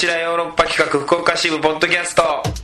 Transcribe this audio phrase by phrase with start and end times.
[0.00, 2.59] ちらヨーロッパ企画福岡支部ポッドキャスト。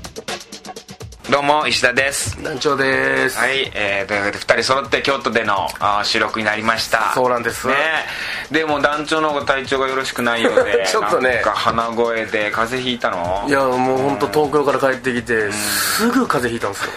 [1.30, 2.40] どうも石田です。
[2.40, 3.36] 団長です。
[3.36, 7.12] はい、えー、というわけで2人揃って京都でのあー収録になりました。
[7.14, 7.66] そうなんです。
[7.66, 7.74] ね。
[8.52, 11.42] でも団長の方が体調がよろしくないようで ちょっとね。
[11.44, 13.44] 鼻声で風邪ひいたの？
[13.48, 16.90] いやもう本当東京から帰ってきてすぐ風邪ひいたんですよ。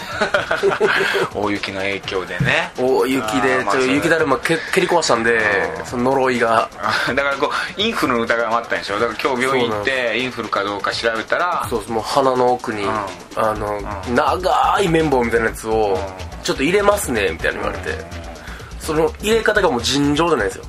[1.34, 2.72] 大雪の影響でね。
[2.78, 5.42] 大雪で雪だるまけ蹴り壊したんで
[5.86, 6.70] その呪いが。
[6.80, 9.00] あ だからこうインフルの疑いもあったんでしょ？
[9.00, 12.90] だから今日病院行ってインフルかどうか調べたらそうですもう鼻の奥にん。
[13.36, 13.80] あの
[14.20, 15.98] 長い綿棒みたいなやつを
[16.44, 18.20] ちょっと入れますねみたいに言われて。
[18.90, 20.64] その入れ方がもう尋常じゃないですよ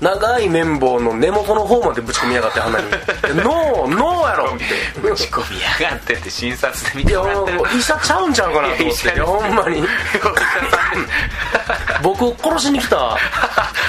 [0.00, 2.90] 長い綿棒の根元の方までぶち込みやがって鼻に
[3.42, 7.60] 「ノーノーやろ!」って打ち込みやがってって診察で見てもらってる。
[7.78, 9.20] 医者ちゃうんちゃうかなと思って。
[9.20, 9.86] ほんまに。
[12.02, 13.16] 僕を殺しに来た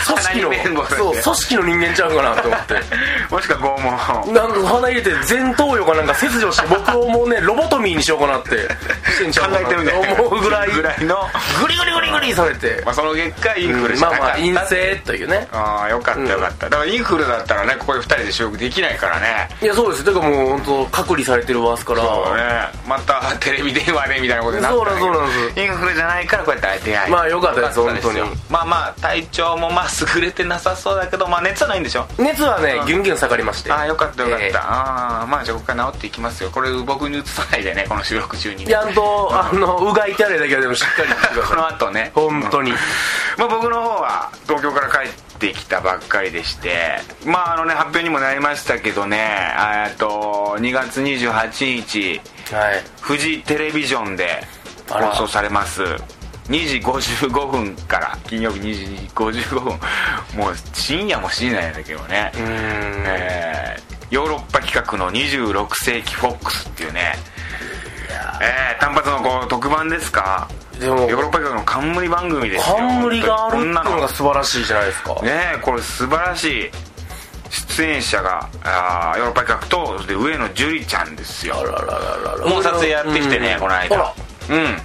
[0.06, 0.42] 組織
[0.74, 2.76] のそう組織の人間ちゃうかなと思って。
[3.30, 4.34] もしくは拷問。
[4.34, 8.50] なんか鼻入れて前頭葉かなんか切除して僕をもうねロボトミーにしようかなって
[9.12, 9.48] してんち思
[10.28, 11.30] うぐらいぐらいの。
[11.62, 12.82] グリグリグリグリされて。
[12.86, 14.42] まあその結果インフルしまあかなかった。
[14.42, 15.48] まあ陰性というね。
[15.52, 19.50] ああよかったよかった、だからインフルだったらねここで2人で収録できないからね。
[19.62, 22.44] いやそうですだからもう本当隔離されてるわすからそうね。
[22.88, 27.86] またテレビ電話でみたいなことになったそうなんですインフルじゃないからこうやって出会いまあよかったですよ。
[27.86, 28.18] 本当に。
[28.20, 32.06] よまあまあ体調もまあ優れてなさそうだけどまあ熱はないんでしょ？
[32.18, 33.72] 熱はねギュンギュン下がりまして。
[33.72, 34.54] ああよかったよかった、ええ。
[34.58, 36.50] ああまあじゃあここから治っていきますよ。
[36.52, 38.66] これ僕に移さないでねこの収録中に。
[38.66, 42.12] ねちゃんとあのうがい手洗いだけはでもしっかりしてくださ こいの後ね。
[42.14, 42.74] 本当に。
[43.38, 49.18] まあ、僕の方は東京から帰ってきたばっかりでしてまああのね発表にもなりましたけどね
[49.88, 52.22] えっと2月28日
[52.54, 52.84] はい。
[53.02, 54.42] フジテレビジョンで
[54.88, 55.84] 放送されます。
[55.84, 59.64] 2時55分から金曜日2時55分。
[60.38, 62.32] もう深夜も深夜なんだけどね。
[62.36, 62.46] うーん。
[63.06, 67.16] えーヨーロッパ企画の26世紀フォックスっていうね。
[68.42, 70.48] えー単発のこう特番ですか？
[70.80, 72.76] でもヨーロッパ企画の冠番組ですよ。
[72.78, 75.14] 冠があるっていうのこんなが素晴らしいじゃないですか。
[75.22, 76.72] ねえこれ素晴らしい。
[77.50, 81.60] 出演者があーヨーロッパ企画とそして上野樹里ちゃんですよ。
[81.60, 82.48] あららららら。
[82.48, 84.14] もう撮影やってきてね、うんこの間。
[84.50, 84.78] うん。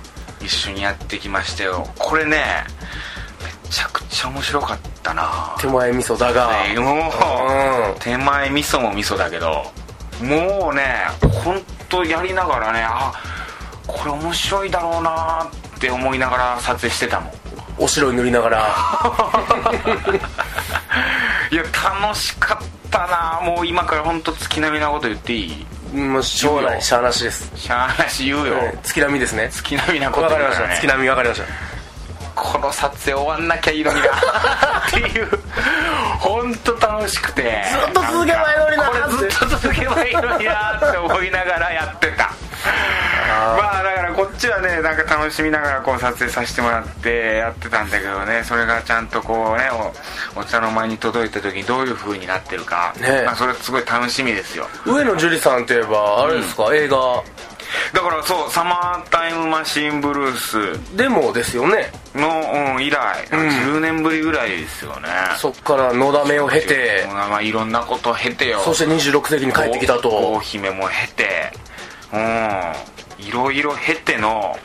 [0.44, 1.86] 一緒にやってきましたよ。
[1.98, 2.64] これね
[3.64, 5.56] めちゃくちゃ面白かったな。
[5.60, 6.50] 手前味噌だが。
[6.68, 7.98] ねもう、うん。
[7.98, 9.64] 手前味噌も味噌だけど。
[10.22, 11.06] もうね
[11.44, 13.12] 本当やりながらねあ
[13.88, 15.48] これ面白いだろうなっ
[15.82, 17.32] て思いながら撮影してたもん。
[17.76, 18.58] お白い塗りながら。
[21.50, 21.62] いや
[22.00, 23.40] 楽しかったな。
[23.42, 25.40] もう今から本当月並みなこと言ってい
[25.92, 25.96] い？
[25.96, 26.82] もうしょうがない。
[26.82, 27.50] しゃあなしです。
[27.56, 29.48] しゃあなし言うよ、うん月並みですね。
[29.50, 30.68] 月並みなことわかり言うからね。
[30.68, 30.86] ました。
[30.86, 31.46] 月並みわかりました。
[32.34, 35.28] この撮影終わんなきゃいいのになっていう。
[36.20, 37.64] 本当楽しくて。
[37.70, 42.30] ずっと続けばいいのになこれずっと続けばいいのになって思いながらやってた
[43.32, 49.68] まあだからこっちはねなんか楽しみながらこう撮影させてもらってやってたんだけどねそれがちゃんとこうね
[50.36, 54.66] おお茶の間に届いた時にどういう風になってるか、ねまあ、それすごい楽しみですよ。
[54.86, 57.22] 上野樹里さんといえばあれですか、映画？
[57.94, 63.30] だからそう「サマータイムマシンブルースでもですよね」の、うん以来、ん。
[63.30, 65.08] 10年ぶりぐらいですよね。
[65.38, 67.06] そっからのだめを経て。
[67.08, 68.60] まあ、いろんなことを経てよ。
[68.60, 71.52] そして26世紀に帰ってきた郷と姫も経て。
[72.12, 72.72] うん
[73.26, 74.56] いろいろ経ての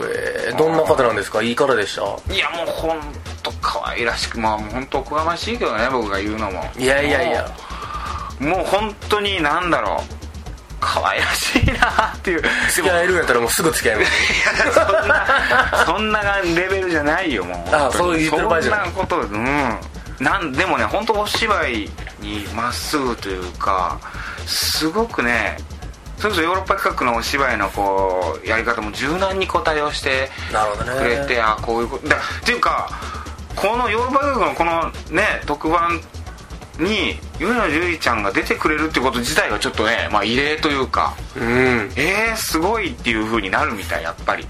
[0.00, 1.42] えーどんな方なんですか？
[1.42, 2.32] いい方でした？
[2.32, 2.98] いやもう本
[3.42, 6.62] 当可愛らしくまあ本当おこがましいけどね僕が言うのも。
[6.78, 7.48] いやいやいや。
[8.40, 10.14] もう本当になんだろう。
[10.80, 12.42] 可愛らしいなっていう。
[12.70, 14.74] 付き合えるんやったらもうすぐ付き合います。
[14.78, 16.22] そんなそんな
[16.54, 17.74] レベルじゃないよもう。
[17.74, 18.80] あそう言ってる場合じゃない。
[18.84, 19.78] そんなことうん。
[20.20, 23.98] なんでもね本当お芝居にまっすぐというか
[24.46, 25.56] すごくね
[26.18, 31.00] それこそヨーロッパ企画のお芝居のこうやり方も柔軟にこう対応してなるほどね。
[31.00, 32.08] くれてあこういうこと。
[32.08, 32.90] だっていうか
[33.54, 36.00] このヨーロッパ企画のこのね特番
[36.78, 41.90] に上野樹里ちゃんが出てくれるってこと自体がちょっとね、まあ、異例というかうん。
[41.96, 44.46] えー、すごいっていう風になるみたいやっぱり。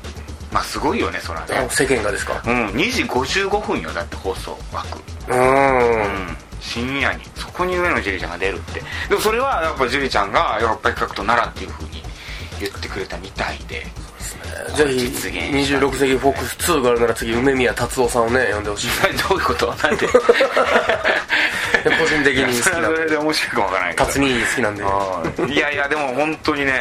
[0.53, 1.57] まあすごいよねそらね。
[1.59, 2.43] あ世間がですか？
[2.47, 4.99] うん2時55分よだって放送枠。
[5.29, 8.83] ううんん深夜にそこに上野樹里ちゃんが出るって。
[9.09, 12.03] でもそれはやっぱ樹里ちゃんがヨーロッパ企画と奈良っていう風に
[12.61, 13.87] 言ってくれたみたいで。
[14.77, 18.89] ぜひ実現26世紀フォックス2があるなら次梅宮達夫さんをね呼んでほしい。
[19.29, 19.67] どういうこと？
[19.83, 20.07] なんで？
[20.09, 20.13] 個
[22.07, 22.89] 人的に好きな。
[22.89, 24.07] んでれで面白いかもわからないけど。
[24.07, 24.83] 達に好きなんで。
[24.83, 26.73] うんいやいやでも本当にね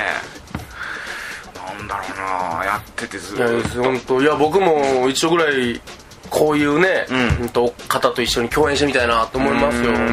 [1.55, 2.65] なんだろうな。
[2.65, 4.21] やっててずいやーっと本当。
[4.21, 5.79] いや僕も一緒ぐらい
[6.29, 7.43] こういうね、うん。
[7.43, 9.95] うんと方と一緒に共演してみたいなと思いますようん。
[9.95, 10.07] 本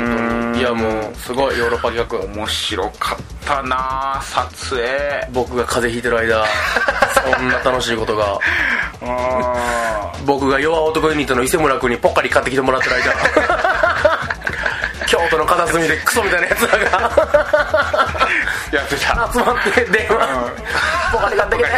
[0.53, 0.61] 当に。
[0.61, 2.35] いやもうすごいヨーロッパ企画。
[2.35, 5.29] 面白かったな撮影。
[5.33, 6.45] 僕が風邪ひいてる間
[7.37, 8.39] そんな楽しいことが。
[9.03, 10.27] うん。
[10.27, 13.15] 僕が弱男ユニットの伊勢村君にポッカリ買ってきてもらってる間。
[15.07, 17.01] 京都の片隅でクソみたいなやつらが。
[18.73, 19.29] やってた。
[19.33, 20.51] 集まって電話。
[21.13, 21.69] ポカリ買ってきて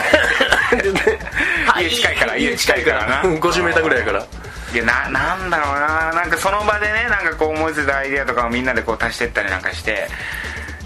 [1.81, 3.23] 家近いから家近いからな。
[3.23, 4.27] 50m ぐらいやから。
[4.75, 6.13] いやななんだろうな。
[6.13, 10.09] なんかその場でねなんかこう思いついたアイデアとかをみんなでこう足してったりなんかして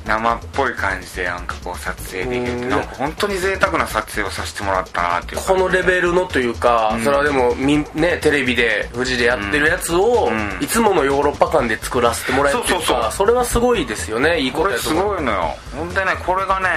[0.07, 2.69] 生っぽい感じでなんかこう撮影できるって。
[2.69, 7.03] か本当に贅沢な撮影をさせてもらったなっていうこのレベルのというか、ん。
[7.03, 10.59] それはでもみんねテレビで富士でやってるやつを、ん。
[10.63, 13.27] いつものヨーロッパ館で作らせてもらえるっていうかそうそうそう。
[13.29, 14.41] れはすごいですよね。
[14.41, 15.17] いいこことれすやと思う。
[15.17, 15.55] ごいのよ。
[15.77, 16.69] ほんでねこれがね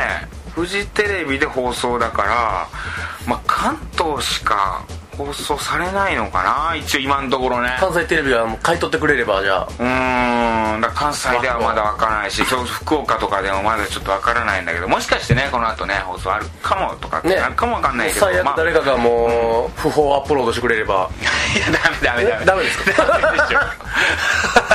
[0.56, 2.68] フジテレビで放送だから
[3.28, 4.84] まあ関東しか
[5.18, 6.42] 放送されないのか
[6.72, 7.78] な一応今のところね。
[7.80, 9.66] 関西テレビがもう買い取ってくれればじゃあ。
[9.68, 17.36] うーんだ関西ではまだわからないし福岡とかでもまだちょっとわからないんだけどもしかしてねこの後ね放送あるかもとかってね。
[17.36, 18.58] あるかもわかんないけど、最悪まあ。
[18.58, 21.10] 誰かがもう不法アップロードしてくれれば。
[21.56, 22.42] いやダメダメダメ。
[22.42, 23.06] えダメですか？
[23.22, 23.60] ダメでしょ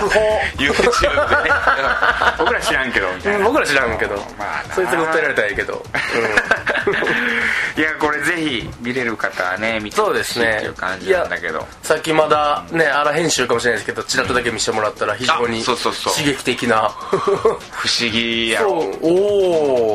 [0.00, 0.20] 不法
[0.56, 1.50] YouTube でね。
[2.38, 3.44] 僕ら知らんけどみたいな。
[3.44, 4.74] 僕ら知らんけど、まあな。
[4.74, 5.84] そいつが訴えられたらいいけど、
[7.76, 11.66] いやこれぜひ見れる方はね見てそうほしいってですねいう感じなんだけど。
[11.82, 15.80] さっきまだね荒編集かもしれないですけどチラッとだけ見せてもらったら非常に刺
[16.24, 16.90] 激的な。
[17.10, 18.72] 不思議やろ。
[19.02, 19.08] お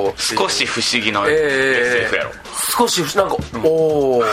[0.08, 2.32] お少し不思議のえ SF やろ、
[2.78, 4.24] 少しなんか、おお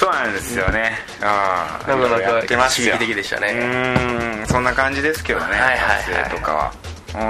[0.00, 0.92] そうなんですよね。
[1.20, 5.78] あなかなか刺激的でしたうねーんそんな感じですけどねはいはいはい。
[6.04, 6.72] 撮影とかは。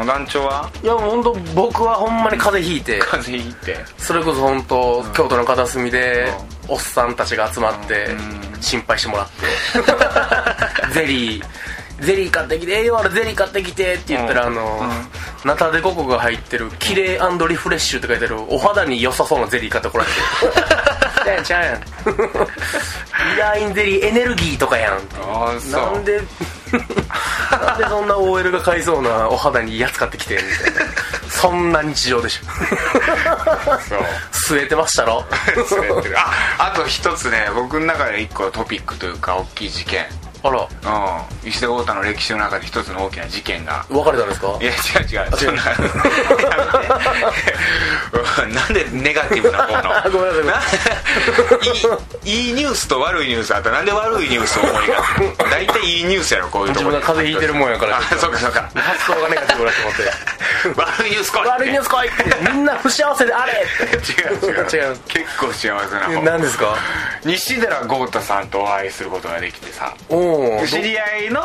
[0.01, 0.71] うん団長は？
[0.81, 3.01] いや本当僕はほんまに風邪ひいて。
[3.01, 3.77] 風邪ひいて。
[3.99, 6.33] それこそ本当京都の片隅で
[6.69, 8.63] おっさんたちが集まってうん。
[8.63, 10.95] 心配してもらって。
[10.95, 11.45] ゼリー
[12.01, 14.81] ゼリー買ってきて栄養あるゼリー買ってきてって言ったらあの
[15.45, 17.19] ナタデココが入ってるキレイ
[17.49, 20.17] リフレッシュって書いてあるお肌に良さそうなゼリー買ってこられて。
[21.00, 21.77] ちゃうやんちゃうやん
[23.37, 24.99] イラインゼリーエネルギーとかやん。
[24.99, 25.93] ってああそう。
[25.95, 26.21] なんで
[27.51, 30.93] なんでそんな OL が買いそうなお肌にやつ買ってきてんみたいな。
[31.29, 32.45] そんな日常でしょ。
[33.81, 34.01] そう。
[34.61, 35.25] 据えてましたろ？
[35.71, 36.19] 滑ってる。
[36.19, 40.07] ああと一つね僕の中で一個トピックというか大きい事件
[40.43, 40.61] あら。
[41.43, 41.49] うん。
[41.49, 43.85] 石田豪太の歴史の中で一つの大きな事件が。
[43.91, 44.47] 別れたんですか？
[44.61, 45.37] いや違う違う。
[45.37, 45.63] そんな。
[48.55, 50.11] なんでネガティブな方の？
[50.19, 50.77] ごめんなさ
[52.25, 52.29] い。
[52.29, 54.95] いいいニュースと悪いニュースあったらなんで悪いニュースを思いが
[55.47, 57.99] ち大体いいニュースやろこういうとこ自分が風邪ひいてるもんやから。
[57.99, 58.71] あそうかそうか。
[58.75, 60.03] 発想がネガティブだと思って
[60.77, 61.47] 悪いニュース来い。
[61.49, 62.09] 悪いニュース来い。
[62.09, 63.53] ってみんな不幸せであれ。
[63.53, 64.91] って違う違う。
[64.91, 64.97] 違う。
[65.09, 66.23] 結構幸せな方。
[66.23, 66.77] 何ですか？
[67.25, 69.95] 西寺豪太さんとお会いすることができてさ。
[70.09, 71.43] おお知り合いの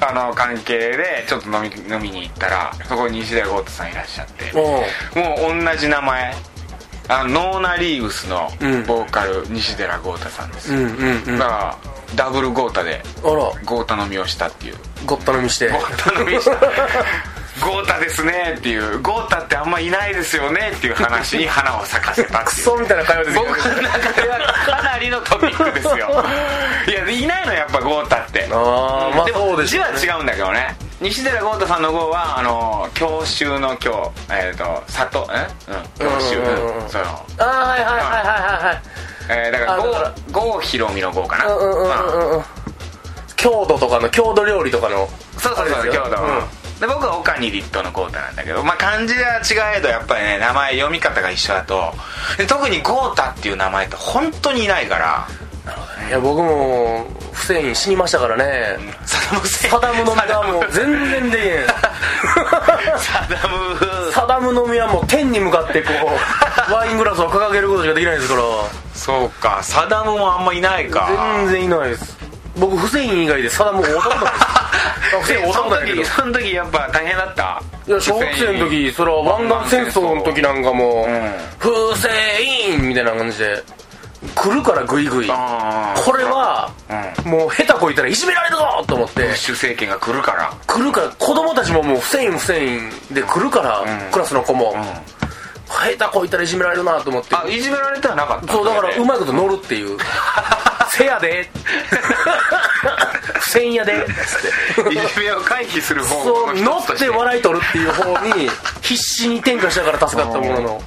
[0.00, 4.50] あの関係でちょっと飲み飲みに行ったらそこに西寺豪太さんいらっしゃって。
[4.54, 4.84] お
[5.18, 6.34] もう同じ名前。
[7.08, 8.84] あのノーナ・リーグスのうん。
[8.84, 11.36] ボーカル、西寺豪太さんですよ、うんうんうん。
[11.36, 11.76] あだから
[12.16, 13.30] ダブル豪太でら。
[13.64, 14.74] 豪太飲みをしたっていう。
[15.04, 15.68] ごった飲みして。
[15.68, 16.56] 豪太飲みした
[17.60, 22.44] 豪太ですねっていう豪太ってあんまいないですよねっていう話に花を咲かせたっていう。
[22.44, 25.94] クソみたいな会話です僕の中ではかなりのトピックですよ。
[26.86, 28.48] いやいないのやっぱ豪太って。
[28.52, 30.76] ああまあでも字は違うんだけどね。
[31.00, 35.28] 西寺豪太さんの豪はあの教習の教えっ、と里。
[35.32, 35.46] え？
[35.72, 36.10] うん。
[36.10, 37.04] 教習うんうんうんその。
[37.38, 38.82] あーはいはいはいはいはい
[39.28, 41.46] えーだからあだから豪豪ひろみの豪かな。
[41.46, 42.44] うんうんうんうんうん
[43.36, 45.08] 郷土とかの郷土料理とかの。
[45.38, 46.02] そうそうそうあれですよ。
[46.04, 46.16] 郷土
[46.80, 51.92] で僕は岡にリットの豪太なんだけどまあ漢字は違えどやっぱりね名前読み方が一緒だと
[52.36, 55.28] で特に豪太っていう名前って本当にいないから。
[56.08, 58.78] いや僕もフセイン死にましたからね。
[59.04, 59.72] サダム・フセイン。
[59.72, 61.66] サダムのみがもう全然できへん。
[62.98, 65.90] サダムサダムのみはもう天に向かってこ
[66.68, 68.42] う ワイングラスを掲げることしかできないですから。
[68.94, 69.58] そうか。
[69.62, 71.08] サダムもあんまいないか。
[71.10, 72.16] 全然いないです。
[72.56, 74.55] 僕フセイン以外でサダムを会ったことないです
[75.52, 77.62] その時 その時やっぱ大変だった？
[77.86, 80.14] いや小学生の時それは湾岸戦争。
[80.14, 82.08] の時なんかもうん「フセ
[82.42, 83.62] イン!」みたいな感じで
[84.34, 85.28] 来るからグイグイ。
[85.28, 86.70] これは
[87.24, 89.22] うもう下手こいたらいじめられるぞと思って。
[89.22, 90.50] ブッシュ政権が来るから。
[90.66, 94.10] 来るから子供たちももうフセインフセインで来るから、うん。
[94.10, 95.96] クラスの子も、うん。
[95.96, 97.36] 下手こいたらいじめられるなと思って。
[97.36, 99.96] あいじめられてはなかったそうだからうままいこと乗るっていう
[100.96, 101.48] せやで。
[103.40, 104.06] 不戦やで。
[104.90, 108.50] いじめを回避する方そう乗ってて笑い取るっていう方に
[108.80, 110.82] 必死に転化したから助かったものの。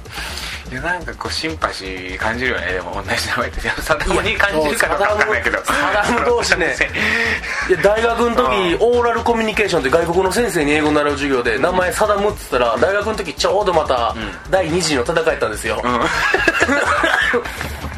[0.70, 2.74] いやなんかこうシンパシー感じるよね。
[2.74, 3.60] でも同じ名前って。
[3.82, 5.58] サダムに感じるかどうかんないけど。
[5.64, 6.76] サダム同士ね。
[7.68, 14.14] いや大学の時オーラルコミュニケーションって外国の先生に英語習う授業で名前サダムって言ったら大学の時ちょうどまた
[14.48, 15.82] 第二次の戦いやったんですよ、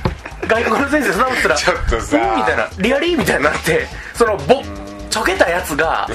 [0.53, 4.63] 外国の先生サダムって言ったらちょっとさうんみたいなリアリーみたいになってそのボ
[5.09, 6.07] ちょけたやつが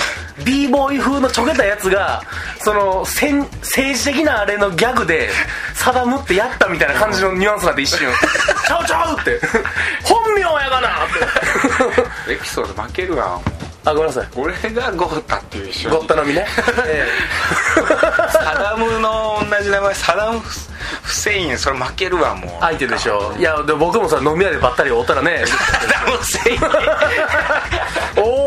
[0.44, 2.22] b ボーイ風のちょけたやつが
[2.60, 5.30] そのせん政治的なあれのギャグで
[5.74, 8.08] サダムってやったみたいな感じのニュアンスがあって一瞬
[8.68, 9.40] 「ちゃうちゃう!」って
[10.04, 13.57] 「本名やがな!」ってエピソード負けるわもう
[13.88, 14.28] あごめんなさい。
[14.36, 16.46] 俺がゴータっていう一緒ゴッタのみね、
[16.86, 17.08] え
[18.34, 22.50] サダムの同じ名前サダムフセインそれ負けるわもう。
[22.50, 23.34] え相手でしょ。
[23.40, 25.46] いやで僕もさ飲み屋でばったり会ったらね。
[25.46, 25.56] サ
[26.06, 26.60] ダムフセイン
[28.22, 28.24] 「おー。
[28.24, 28.47] おー」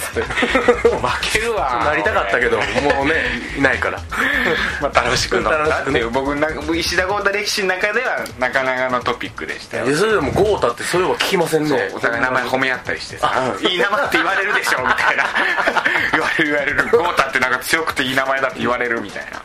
[0.00, 1.82] つって負けるわ。
[1.84, 2.64] なりたかったけども
[3.04, 3.14] うね
[3.56, 4.00] いないから。
[4.80, 9.96] まあ楽しく飲んだ楽しくねっていう僕な石田豪太歴史の中ではなかなかのトピックでしたよ。
[9.96, 11.90] それでもゴータってそういえば聞きませんね。
[11.94, 15.24] お互い名前褒め合ったりしてさ「いい名前って言われるでしょ」みたいな。
[16.12, 16.88] 言われる言われる。
[16.92, 19.40] 豪太ってなんか強くていい名前だって言われるみたいな。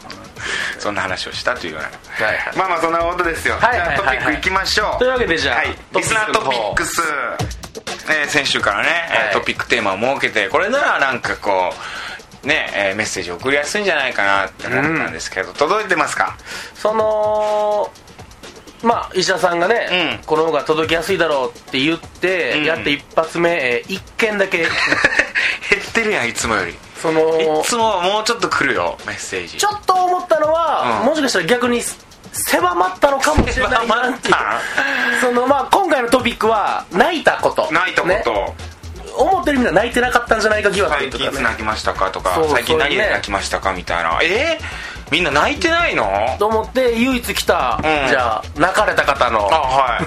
[0.80, 2.56] そんな話をしたというような、はいはい。
[2.56, 3.98] まあまあそんなことですよ、はいはいはいはい。
[3.98, 5.00] じゃあトピックいきましょう。
[5.00, 7.02] というわけでじゃあはい、リスナートピックス、
[8.10, 9.34] えー先週からね、えーはい。
[9.34, 11.74] トピックテーマを設けてこれならなんかこ
[12.44, 16.38] うね、えーメッセージ送りやすいんじゃないかなって思ったんですけど、届いてますか？
[16.76, 17.92] その
[18.84, 20.26] まあ医者さんがね、うん。
[20.26, 22.64] この方が届きやすいだろうって言って、うん。
[22.66, 24.60] やって一発目、えー一件だけ。
[25.70, 26.72] 減ってるやんいつもより。
[26.74, 29.58] いそのつもはもうちょっと来るよメッセージ。
[29.58, 31.06] ちょっと思ったのは、うん。
[31.08, 31.82] もしかしたら逆に
[32.48, 33.88] 狭まったのかもしれない。
[33.88, 34.36] なっていう
[35.22, 37.70] そのまあ今回のトピックは泣いたこと。
[37.72, 38.56] 泣いたこと、ね。
[39.18, 41.30] 思ってるみんな泣いてなかったんじゃないか疑惑最とかね。
[41.30, 44.20] 近いつ泣きましたかとか最近何で泣きましたかみたいな。
[44.22, 46.36] えー、みんな泣いてないの？
[46.38, 48.10] と思って唯一来た、うん。
[48.10, 49.40] じゃあ泣かれた方の。
[49.54, 50.06] あはい。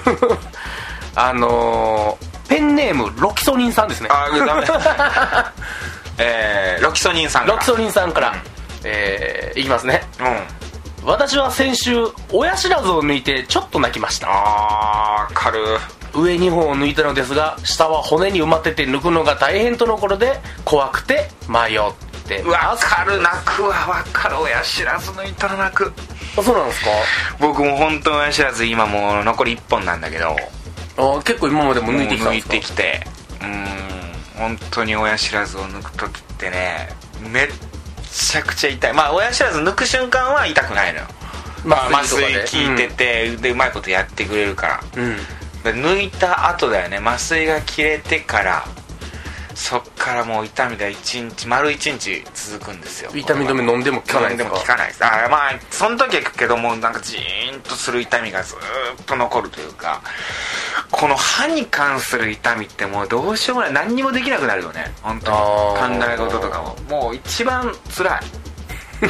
[1.15, 4.09] あのーペンネームロキソニンさんですね。
[4.11, 4.65] あダメ。
[6.17, 8.35] えー、ロキソニンさんがロキソニンさんから、
[8.83, 10.01] えーいきますね。
[10.19, 10.58] うん
[11.03, 11.95] 私は先週
[12.31, 14.27] 親知らずを抜いてちょっと泣きました。
[14.29, 15.59] あー軽。
[16.13, 21.79] 上2本を抜いたのですが下は骨に埋まってて抜くのが大変とのことで怖くて迷っ
[22.27, 22.41] て。
[22.43, 23.69] わかる泣くわ。
[23.69, 25.93] わかる親知らず抜いたら泣く。
[26.37, 26.89] あそうなんですか？
[27.39, 30.35] 僕も本当親知らず今もう残り1本なんだけど。
[30.97, 32.53] あ結構今までも抜いてきたん抜いですか？
[32.53, 33.01] てきて。
[33.41, 33.65] うん
[34.37, 36.89] 本当に親知らずを抜く時ってね
[37.19, 37.47] めっ
[38.11, 38.93] ちゃくちゃ痛い。
[38.93, 41.05] まあ親知らず抜く瞬間は痛くないのよ。
[41.65, 44.83] まあ麻酔効いてて、でうまいことやってくれるから。
[44.95, 45.17] うん、
[45.83, 46.97] 抜いた後だよね。
[46.97, 48.65] 麻酔が切れてから
[49.55, 53.11] そっからもう痛みが一日丸一日続くんですよ。
[53.13, 55.05] 痛み止め飲んでも効かないんでも効かないです。
[55.05, 58.57] あまあその時は効くけどもなんかジーンとする痛みがずー
[59.01, 60.01] っと残るというか
[60.99, 63.73] この歯に関する痛みってもうどうしようもない。
[63.73, 64.91] 何にもできなくなるよね。
[65.01, 66.13] 本当考ー。
[66.13, 66.89] え事とかも。
[66.89, 68.19] もう一番辛い。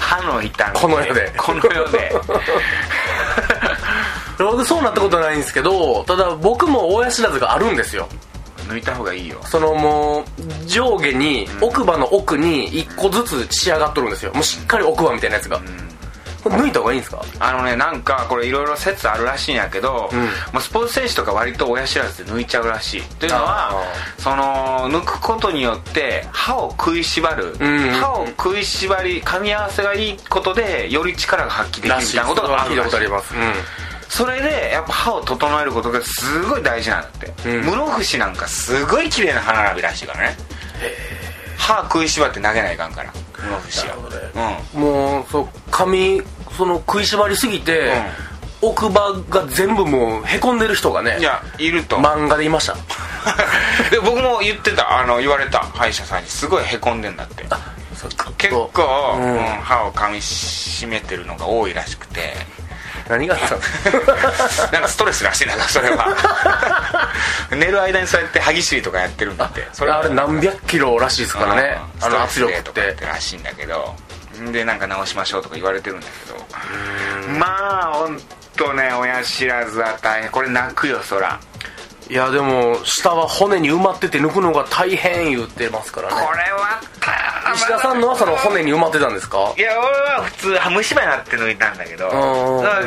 [0.00, 0.80] 歯の痛み。
[0.80, 1.30] この世で。
[1.36, 2.14] この世で。
[4.38, 8.08] 僕そうなったことはないんですけどただ僕も親知らずがあるんですよ。
[8.66, 9.38] 抜いた方がいいよ。
[9.44, 10.24] そのもう
[10.66, 14.32] 上下に奥歯の奥に1個ずつ仕上がっとるんですよ。
[14.32, 15.60] もうしっかり奥歯みたいなやつが、
[16.42, 17.22] これ抜いた方がいいんですか？
[17.38, 20.20] あのねなんかこれいろいろ説あるらしいんやけど、うん。
[20.20, 20.26] も
[20.58, 23.02] うスポーツ選手とか割と親知らずで抜いちゃうらしい。
[23.18, 23.84] というのはあ
[24.18, 32.90] その抜くことによって歯を食いしばる、うん歯を食いしばり噛み合わせがいいことでより力が発揮できるみたいなことがあるらしい。
[32.90, 33.34] ことあります、
[34.08, 37.64] それでやっぱ歯を整えることがすごい大事なんだって、うん。
[37.64, 40.36] 室伏なんかすごい綺麗な歯並びらしいからね。
[41.56, 43.12] 歯食いしばって投げないかんから。
[43.68, 44.60] 室伏は。
[44.74, 44.89] うん、も
[45.80, 46.22] 髪
[46.56, 47.92] その食いしばりすぎて、
[48.60, 51.96] 奥歯が全部もうへこんでる人がねうんいやいると。
[51.96, 52.74] 漫画でいました。
[53.90, 54.98] で僕も言ってた。
[54.98, 55.60] あの言われた。
[55.74, 57.46] 歯医者さんにすごいへこんでんだって。
[58.36, 59.36] 結構、うん。
[59.36, 62.34] うん歯を噛みしめてるのが多いらしくて。
[63.08, 63.60] 何があったの？
[64.72, 66.06] なんかストレスらしいなそれは。
[67.50, 69.66] 寝る間にそうやって歯ぎしりとかやってるんだって。
[69.72, 71.80] そあれ何百キロらしいですからね。
[72.00, 72.06] うん。
[72.06, 73.96] あの圧力とかやってらしいんだけど
[74.52, 77.38] でなんか直しましょうとか言われてるんだけど。
[77.38, 78.18] まあ本
[78.56, 80.30] 当ね親知らずは大変。
[80.30, 81.40] これ泣くよそら。
[82.08, 86.14] いやでも下は骨に埋まってて抜くのが大変言ってますからね。
[86.14, 86.80] これは
[87.54, 89.54] 石田さんのはその骨に埋まってたんですか？
[89.56, 92.10] いや俺は普通虫歯になって抜いたんだけど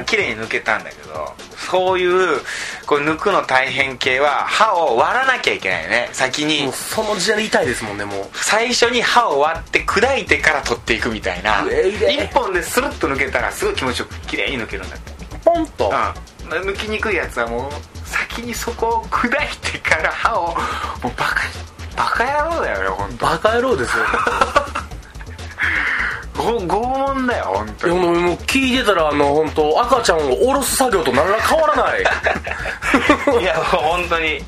[0.05, 2.39] 綺麗に抜けたんだけどそういう
[2.85, 6.09] こう抜くの大変系は歯を割らなきゃいけないよね。
[6.11, 8.29] 先にその時点で痛いですもんねもう。
[8.33, 11.65] 最初に歯を割って砕いてから取っていくみたいな。
[12.09, 15.11] 一本でスルッと抜けたらすごい気持ちよく綺麗に抜けるんだって
[15.43, 15.89] ポンと。
[15.89, 16.49] うん。
[16.49, 17.71] 抜きにくいやつはもう
[18.07, 20.55] 先にそこを砕いてから歯をもう
[21.17, 21.41] バカ
[21.95, 24.03] バカ野郎だよね本当バカ野郎ですよ。
[26.35, 27.93] ご拷問だよ本当に。
[27.93, 32.01] いやもうもう聞いてたらあの本当赤ちゃんを下ろす作業と何ら変わらない。
[33.41, 34.43] いや本当に。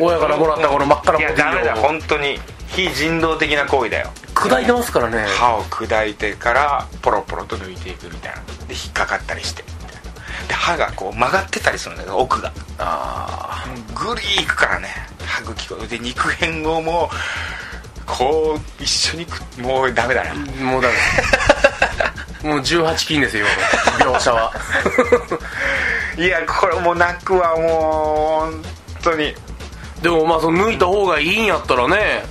[0.00, 2.40] 親からもらったこの真っ赤ないやダメだ本当に。
[2.68, 4.10] 非人道的な行為だよ。
[4.34, 5.26] 砕いてますからね。
[5.26, 8.38] 歯を砕いてからポロポロと抜いていくみたいな。
[8.68, 9.64] で引っかかったりして
[10.48, 12.52] みたいなで歯がこう曲がってたりするんだけど奥が。
[12.78, 14.88] あグリーいくからね。
[15.24, 19.26] 歯茎をで肉片をもうこう一緒に
[19.60, 20.32] もうダメだな。
[20.32, 20.94] あもうダメ。
[22.48, 23.46] もう18金ですよ
[23.98, 24.16] 今の。
[24.16, 24.52] 描写は。
[26.16, 28.64] いやこれもう泣くわもう本
[29.02, 29.34] 当に。
[30.02, 32.24] でもまあその抜いた方がいいんやったらね。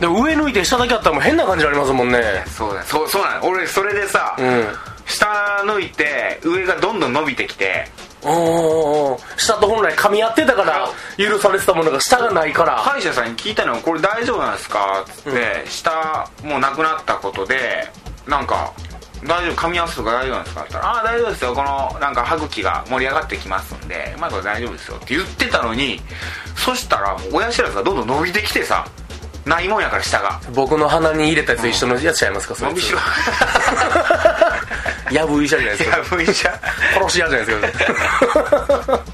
[0.00, 2.44] でも上抜いて下だけあったらもう変な感じありますもんね。
[2.46, 3.46] そうだそうそうなの。
[3.46, 4.76] 俺それでさ、うん
[5.06, 7.88] 下抜いて上がどんどん伸びてきて。
[8.26, 12.76] おー下と本来噛み合ってたから許されてたものが下がないから。
[12.78, 17.90] 歯医者さんに聞いたのこれ大丈夫なんですか?」っつって、下もうなくなったことで
[18.26, 18.72] なんか
[19.24, 21.54] 「大丈夫噛み合わせとか大丈夫なんですか?」って言ったら「ああ大丈夫ですよ。
[21.54, 26.00] このなんか歯茎が盛り上がってきますんでまあこれ大丈夫ですよ」って言ってたのに
[26.56, 28.86] そしたら親知らずがどんどん伸びてきてさ
[29.44, 30.40] ないもんやから下が。
[30.54, 32.54] 僕の鼻に入れたやつと一緒のやつちゃいますか？
[32.54, 32.98] それ伸びしろ
[35.14, 35.96] やぶ医者じゃないですか。
[35.98, 36.60] やぶ医者。
[36.94, 39.04] 殺し屋じゃないですか。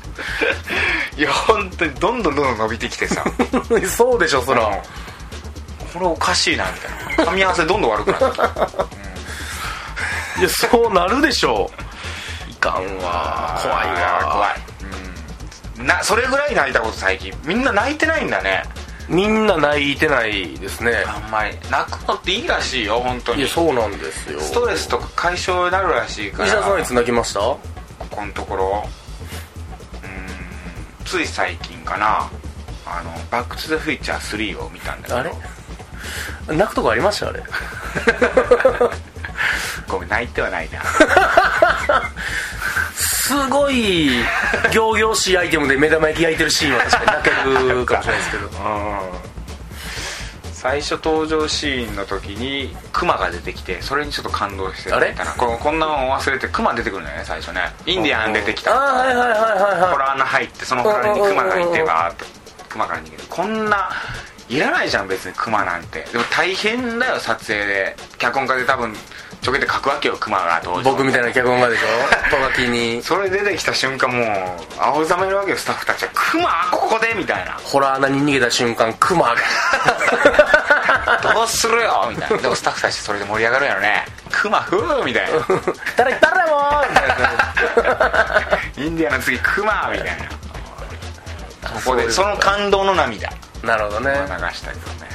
[1.19, 3.23] いや本当にどんどんどんどん伸びてきてさ。
[3.87, 4.63] そうでしょそら。
[5.93, 7.33] これおかしいなみたいな。
[7.33, 8.45] 噛み合わせどんどん悪くなってきた
[10.41, 11.71] いやそうなるでしょ。
[12.49, 13.61] いかんわ。
[13.63, 14.31] 怖いわ。
[14.33, 14.55] 怖い、
[15.81, 17.31] うん、なそれぐらい泣いたこと最近。
[17.45, 18.63] みんな泣いてないんだね
[19.11, 21.05] みんな泣いてないですね。
[21.07, 23.41] あんまり泣くのっていいらしいよ本当に。
[23.41, 24.41] いやそうなんですよ。
[24.41, 26.49] ストレスとか解消になるらしいから。
[26.49, 27.41] 石田さんいつ泣きました？
[27.41, 27.59] こ
[28.11, 28.85] このところ。
[30.05, 32.31] うんつい最近かな。
[32.87, 35.19] あの「バック・トゥ・ザ・フューチャー3」を見たんだけど。
[35.19, 35.23] あ
[36.53, 37.29] れ泣くとこありました？
[37.29, 37.43] あれ。
[39.89, 40.81] ごめん泣いてはないな
[43.01, 44.11] すごい
[44.73, 47.31] 仰々しいアイテムで目玉焼き焼いてるシーンは確かに泣け
[47.75, 48.51] るかもしれないですけど
[50.53, 55.33] 最初登場シーンの時にクマが出てきてそれにちょっと感動してあれたな。
[55.33, 57.63] ここんなの忘れてクマ出てくるんだよね最初ね。
[57.87, 58.75] インディアン出てきた。
[58.75, 59.41] ああはいはいはいはい
[59.81, 62.25] ホはラー穴入ってその隣にクマがいてバーって。
[62.69, 63.23] クマから逃げる。
[63.31, 63.91] こんな
[64.51, 66.01] いらないじゃん別にクマなんて。
[66.13, 67.97] でも大変だよ撮影で。
[68.19, 68.95] 脚本家で多分
[69.41, 71.87] ちょけて書くわけよクマが登場い僕みたいな脚本家でしょ？
[72.37, 73.01] トガキに。
[73.03, 74.27] それ出てきた瞬間もう
[74.81, 77.53] 青ざめるわけよスタッフたちは「クマここで?」みたいな。
[77.63, 79.37] ホラー穴に逃げた瞬間クマが
[81.33, 82.37] 「どうするよ」みたいな。
[82.39, 85.39] でもスタッフたちそれで盛り上がるんやろね「クマふう」みたいな。
[85.97, 86.85] 誰誰も！
[86.91, 87.15] みたいな。
[88.79, 91.71] インディアンの次クマみたいな。
[91.71, 93.29] ここでその感動の涙。
[93.29, 94.15] 流なるほどね。
[94.53, 95.11] したりとかね。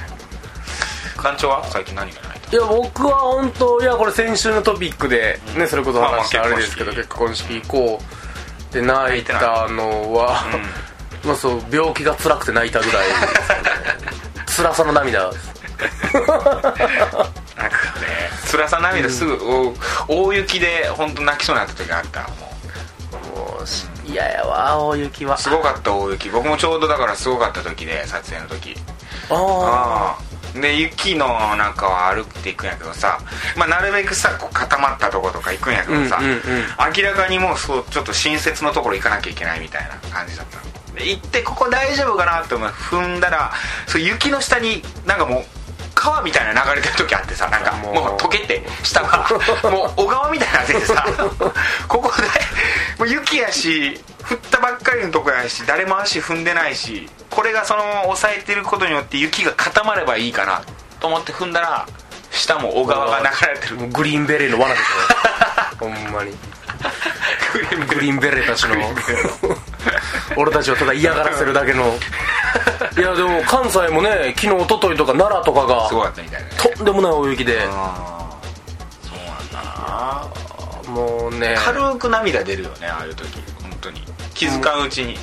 [1.18, 1.64] 館長は？
[1.66, 2.40] 最近何がない？
[2.52, 7.62] いや僕は本当いやこれ先週のトピックでねそれこそ話したまあまああれですけど結婚式。
[7.62, 10.44] 行こうって泣いたのは
[11.24, 13.70] まあそう病気が辛くて泣いたぐらいですよね。
[14.56, 15.32] 辛さの涙。
[15.32, 15.52] です
[16.14, 17.70] なんかね。
[18.52, 19.38] 辛さ涙すぐ、
[20.08, 22.22] お大雪で本当泣きそうになった時があった。
[22.22, 22.28] も
[23.36, 25.38] うもうし嫌やわ大雪は。
[25.38, 26.30] すごかった大雪。
[26.30, 28.76] 僕もちょうどだからすごかった時で撮影の時。
[29.30, 33.20] ああで雪の中を歩いていくんやけどさ、
[33.58, 36.40] まあ、なるべくさこう固まったとことか行くんやけどさ、うんうんうん。
[36.96, 40.60] 明らかにもうそうちょっと新雪のところ行かなきゃいけないみたいな感じだった。
[41.04, 43.52] 行ってここ大丈夫かなって思う踏んだら
[43.86, 45.44] そう雪の下になんかもう
[45.94, 47.94] 川みたいな流れてる時あってさなんかもう。
[47.96, 49.28] もう溶けて下が
[49.70, 51.06] もう小川みたいになっててさ
[51.88, 52.10] ここ
[53.26, 60.64] でもう雪やし降ったばっかりのとこやし誰も足踏んでないしこれがその抑えてることによって雪が固まればいいかな
[61.00, 61.88] と思って踏んだら
[62.32, 63.76] 下も小川が流れてる。
[63.78, 64.86] もうグリーンベレーの罠でしょ。
[65.86, 66.32] ほんまに。
[67.88, 68.46] グリーンベレー。
[68.46, 68.76] たちの。
[70.36, 71.86] 俺たちをただ嫌がらせるだけの。
[72.98, 75.90] いやでも関西もね昨日一昨日とか奈良とかが
[76.58, 77.62] とんでもない大雪で。
[77.62, 77.86] そうなん
[79.52, 80.35] だな
[80.96, 81.56] もうね。
[81.60, 83.28] 軽く涙出るよねああいう時。
[83.62, 84.02] 本当に。
[84.34, 85.18] 気づかんうちに、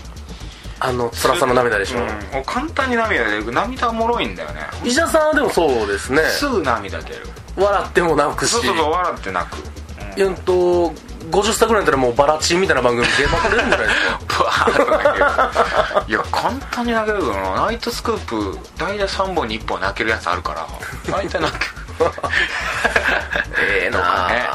[0.81, 3.53] あの辛さの涙でしょ、うん、もう簡単に涙出る。
[3.53, 4.61] 涙おもろいんだよね。
[4.85, 6.23] 石田さんはでもそうですね。
[6.25, 7.27] すぐ涙出る。
[7.57, 8.51] 笑っても泣くし。
[8.51, 9.73] そうそうそう笑って泣く。
[10.17, 10.93] いやんと
[11.31, 14.19] 50歳ぐらいだったらもうバラチンみたいな番組出まくれるんじゃないですか。
[14.27, 17.67] ブワーッと泣けるいや簡単に泣けるけどな。
[17.67, 20.67] ナイトスクープ代打3本に1本泣けるやつあるから。
[21.11, 21.83] 大体泣ける。
[23.61, 24.49] ええなね、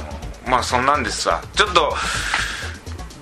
[0.00, 0.07] うん、
[0.48, 1.42] まあそんなんですわ。
[1.54, 1.94] ちょっと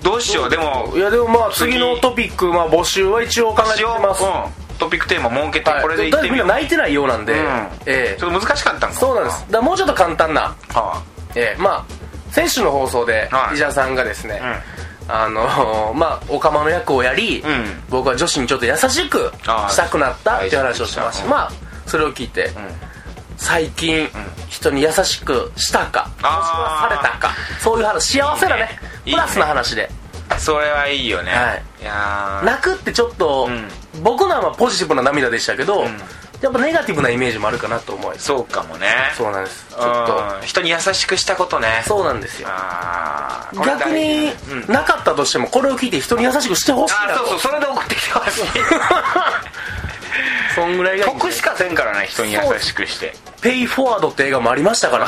[0.03, 0.49] どうしよう。
[0.49, 1.77] でもいやでもまあ次。
[1.77, 5.81] のトピック、まあ、募集は一応考えてます、うん、トピックテーマ設けてはい。
[5.81, 7.39] これでいだってみよう、泣いてないようなんで、うん。
[7.85, 8.17] ええ。
[8.19, 9.41] ちょっと難しかったんかそうなんです。
[9.41, 11.03] だからもうちょっと簡単な、は
[11.35, 11.61] ええ。
[11.61, 13.55] まあ先週の放送ではい。
[13.55, 14.41] 石田さんがですね、
[15.07, 17.83] ああのまあオカマの役をやり、うん。
[17.89, 21.25] 僕は女子にちょっと優しくあーしたくなったっていう話をしました。
[21.25, 21.31] うん。
[21.31, 21.51] まあ
[21.85, 22.49] それを聞いて、
[23.37, 24.09] 最近、
[24.49, 28.79] 人に優しくしたかもしくはされたかそういう話幸せなね。
[29.05, 29.89] プラスな話で。
[30.01, 31.63] うんそれはいいよね、はい。
[31.81, 32.45] いやー。
[32.45, 33.49] 泣くってちょっと、
[34.03, 35.85] 僕のはまあポジティブな涙でしたけど、
[36.41, 38.87] やっぱネガティブなイメージもあるかなと思いそうかもね。
[39.15, 39.65] そうなんです。
[39.69, 40.35] ちょっと。
[40.39, 40.45] うん。
[40.45, 41.83] 人に優しくしたことね。
[41.87, 42.49] そうなんですよ。
[43.65, 44.73] 逆にうん。
[44.73, 47.13] なかったとしてもこれを聞いて人に優しくしてほしいなと。
[47.13, 47.39] あそうそう。
[47.39, 48.43] それで送ってきてほしい
[50.55, 53.13] そんぐらいが得しかせんからね人に優しくして。
[53.41, 55.07] ペイフォワードって映画もありましたから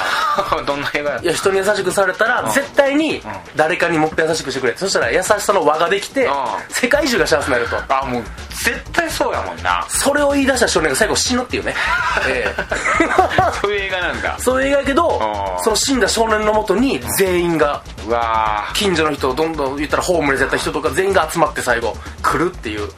[0.63, 3.21] どんな映画やっいや人に優しくされたら絶対に
[3.55, 4.77] 誰かにもっと優しくしてくれ。
[4.77, 6.33] そしたら優しさの輪ができてうん。
[6.69, 7.81] 世界中が幸せになると。
[7.81, 9.85] たあもう絶対そうやもんな。
[9.89, 11.75] それを言い出した少年が最後死ぬっていうね。
[12.29, 12.55] ええ。
[13.61, 14.37] そういう映画なんだ。
[14.39, 15.63] そういう映画やけどうん。
[15.63, 22.89] その死んだ少年のもとに全員がうわ近所の人どんどん言ったらホームレスやった人とか全員が集まって最後来るっていう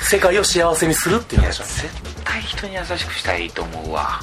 [0.00, 4.20] 世界を幸せにするっていう話絶対人に優しくしたらいいと思うわ。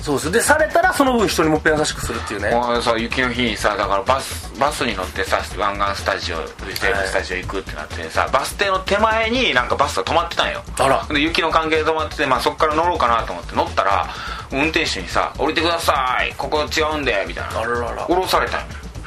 [0.00, 2.50] そうですでされたらその分人にもっぺん優しくするっていうね。
[2.50, 10.62] もうさ雪の日にさだからバスバスに乗ってさ湾岸スタジオフジテレビスタジオ行くってなってさ、バス停の手前になんかバスが止まってたんよ。
[10.78, 11.04] あら。
[11.12, 14.06] で雪の関係で止まってて、まあ、そこから乗ろうかなと思って乗ったら
[14.52, 16.32] 運転手にさ「降りてください。
[16.38, 17.60] ここ違うんで」みたいな。
[17.60, 18.06] あららら。
[18.06, 18.66] 降ろされたんよ。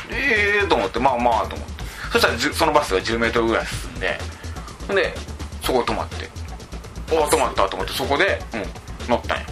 [0.10, 1.84] ええー、と思ってまあまあと思って。
[2.12, 4.19] そしたらそのバスが1 0ルぐらい進んで
[4.89, 5.15] で
[5.71, 6.29] そこ止まって。
[7.13, 9.45] お止まったと思ってそこで、うん、乗ったんよ。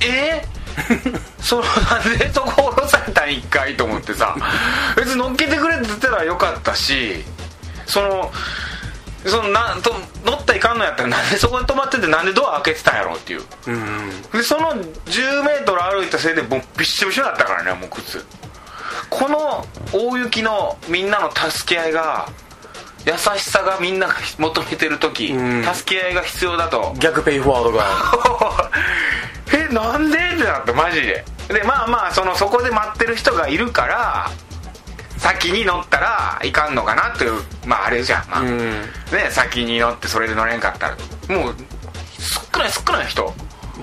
[0.00, 2.32] えー、 そのなんで？
[2.32, 4.36] そこ降ろされたん一回と思ってさ。
[4.96, 7.24] 別に乗っけてくれって言ったらよかったし
[7.86, 8.32] その
[9.24, 11.38] そのなと乗ったらいかんのやったらなんで？
[11.38, 13.42] そこに止まっててなんでドア開けてたんやろっていう。
[13.66, 14.22] うんうん。
[14.32, 18.24] でその1 0ル歩いたせいでもうびっしょびしょだったからねもう靴。
[19.10, 22.28] この大雪のみんなの助け合いが
[23.06, 25.64] 優しさがみんなが求めてる時うん。
[25.64, 26.92] 助け合いが必要だと。
[26.98, 28.70] 逆ペイフォワードが。
[29.54, 30.18] えなんで？
[30.18, 31.24] ってなったマジで。
[31.48, 34.30] でまあまあそのそこで待ってる人がいるから
[35.18, 38.82] 先に乗ったらいかんのかなっていうまああれじゃん、まあうん。
[39.12, 40.96] ね先に乗ってそれで乗れんかったら。
[41.28, 41.54] もう
[42.52, 43.32] 少ない少ない人。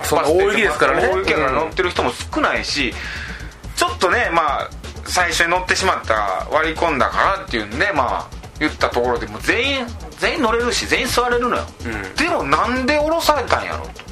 [0.04, 1.08] そ大雪ですからね。
[1.08, 2.94] 大雪だから乗ってる人も少ないし、
[3.76, 4.70] ちょっとねまあ
[5.06, 9.88] 最初に乗ってしまったら割り込んだからっていうんでまあ言ったところでもう全員
[10.20, 12.16] 全員乗れるし全員座れるのよ、うん。
[12.16, 14.04] でもなんで降ろされたんやろと。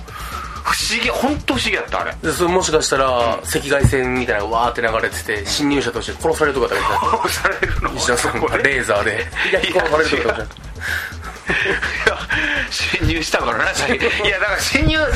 [0.64, 2.16] 不思議本当不思議やったあれ。
[2.22, 7.94] でそれもしかしたら赤外線みたいなのがわーって流れてて侵入者として殺されるとかだったら殺されるの？
[7.96, 9.26] 石田さんがレーザーで。
[9.54, 10.62] 焼き殺されるとかだったら
[11.52, 11.54] い
[12.08, 12.18] や
[12.70, 15.08] 侵入したからな先いやだから侵入さ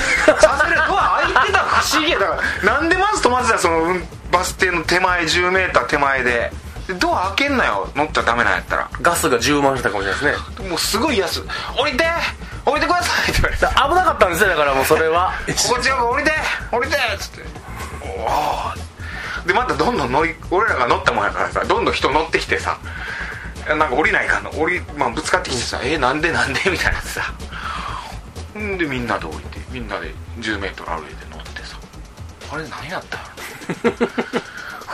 [0.63, 2.19] せるドア開いてたら不思議や。
[2.19, 6.51] だからなんでまず止まってたのそのうんバス停の手前 10m 手前でで
[6.99, 8.89] ドア開けんなよ乗ったらダメなんやったら。
[9.01, 10.69] ガスが充満したかもしれないですね。
[10.69, 11.41] もうすごい安
[11.77, 12.05] 降りて
[12.65, 13.65] 降りてくださいって言われて。
[13.65, 15.33] 危なかったんですよだからもうそれは。
[15.47, 16.31] こっち側降りて
[16.71, 17.41] 降りてっつって。
[18.03, 18.07] お
[19.43, 22.79] おでまたどんどん乗り俺らが乗ったもんやからさどんどん人乗ってきてさ
[23.67, 24.51] なんか降りないかんの。
[24.51, 27.21] 降り、まあ、ぶつかってきてさ「えなんでなんで?」みたいなさ。
[28.57, 31.77] んでみんなで降りてみんなで 10m 歩いて乗ってさ。
[32.53, 33.97] あれ何やったの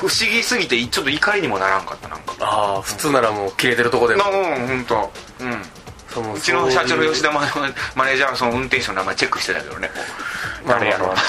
[0.02, 2.34] 不思議すぎてちょっと怒りにもならんかったなんか。
[2.40, 4.24] ああ普通ならもう切れてるとこでも。
[4.24, 5.12] なうん本当
[5.46, 5.62] うん。
[6.10, 7.42] そのうちの社長の吉田マ
[7.96, 9.90] マネージャーはその運転手の名前チェックしてたけどね
[10.68, 11.16] 誰やろ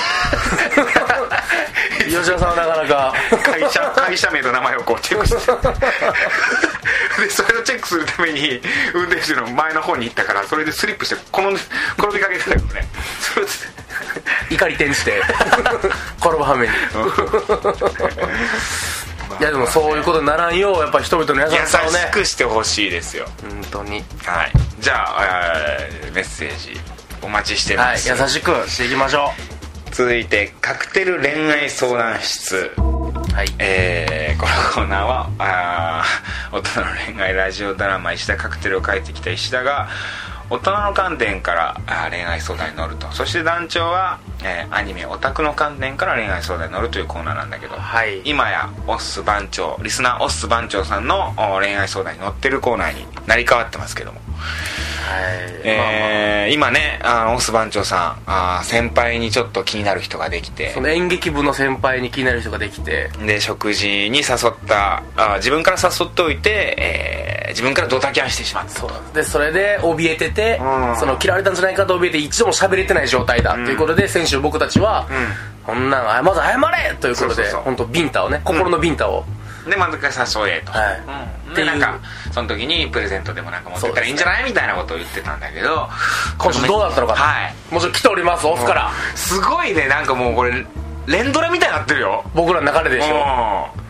[2.05, 3.15] 吉田さんはなかなか。
[3.45, 5.53] 会社会社名と名前をこうチェックして。
[7.23, 8.61] でそれをチェックするために
[8.95, 11.61] 運転手の前の方に行ったからそれでスリップして転んで
[11.99, 12.89] 転びかけてたけどね。
[13.21, 13.53] それで
[14.51, 15.21] 怒り転じて
[16.19, 16.73] 転ぶはめに。
[19.41, 21.99] いやでもそういうことにならんようやっぱ人々の優優しさをね。
[21.99, 23.27] しくしてほしいですよ。
[23.41, 24.05] 本当に。
[24.25, 24.53] はい。
[24.79, 25.25] じゃあ、
[25.81, 26.79] えーメッセージ
[27.23, 29.31] お待ちしてはいます、優しくしていきましょ
[29.91, 32.73] 続いてカクテル恋愛相談室。
[32.77, 32.83] う
[33.35, 33.49] はい。
[33.59, 39.89] えーこのコーナーはあー大人の恋愛ラジオドラマ「石田カクテル」を書いてきた石田が
[40.53, 43.11] 大人の観点からあ恋愛相談に乗ると。
[43.13, 48.21] そして団長は、えーアニメオタクの観点から恋愛相談に乗るというコーナーなんだけど、はい。
[48.25, 54.21] 今やオッス番長リスナーオッス番長さんのお恋愛相談に乗ってるコーナーになり変わってますけども。
[54.21, 55.61] はい。
[55.65, 60.73] えー今ねあのオス番長さんあー先輩にちょっと気になる人ができて。
[60.75, 63.09] その演劇部の先輩に気になる人ができて。
[63.25, 64.27] で食事に誘っ
[64.67, 70.97] たあー自分から誘っておいて、えー自分からドタキャンしてしまったそでそれで怯えてて、うん。
[70.97, 75.07] その嫌われたんじゃないかと怯えて一度も喋れてない状態だ、ということで先週僕たちは、
[75.65, 76.97] こんなんあまず謝れ！
[77.01, 79.25] ということで本当ビンタをね心のビンタを、
[79.69, 81.03] でまず誘えと、はい。
[81.49, 81.55] うん。
[81.55, 81.99] でなんか
[82.33, 85.89] その時にプレゼントでもなんか持ってったらいいんじゃないみたいなことを言ってたんだけど
[86.39, 87.55] 今週どうだったのかはい。
[87.71, 90.67] もちろん来ておりますオフから、すごいねなんかもうこれ
[91.07, 92.25] 連ドラみたいになってるよ。
[92.35, 93.69] 僕らの流れでしょ。
[93.77, 93.82] うん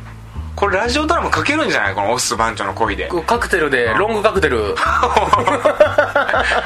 [0.54, 1.94] これラジオドラマ書けるんじゃない？
[1.94, 3.08] このオス番長の恋で。
[3.26, 4.74] カクテルでロングカクテル。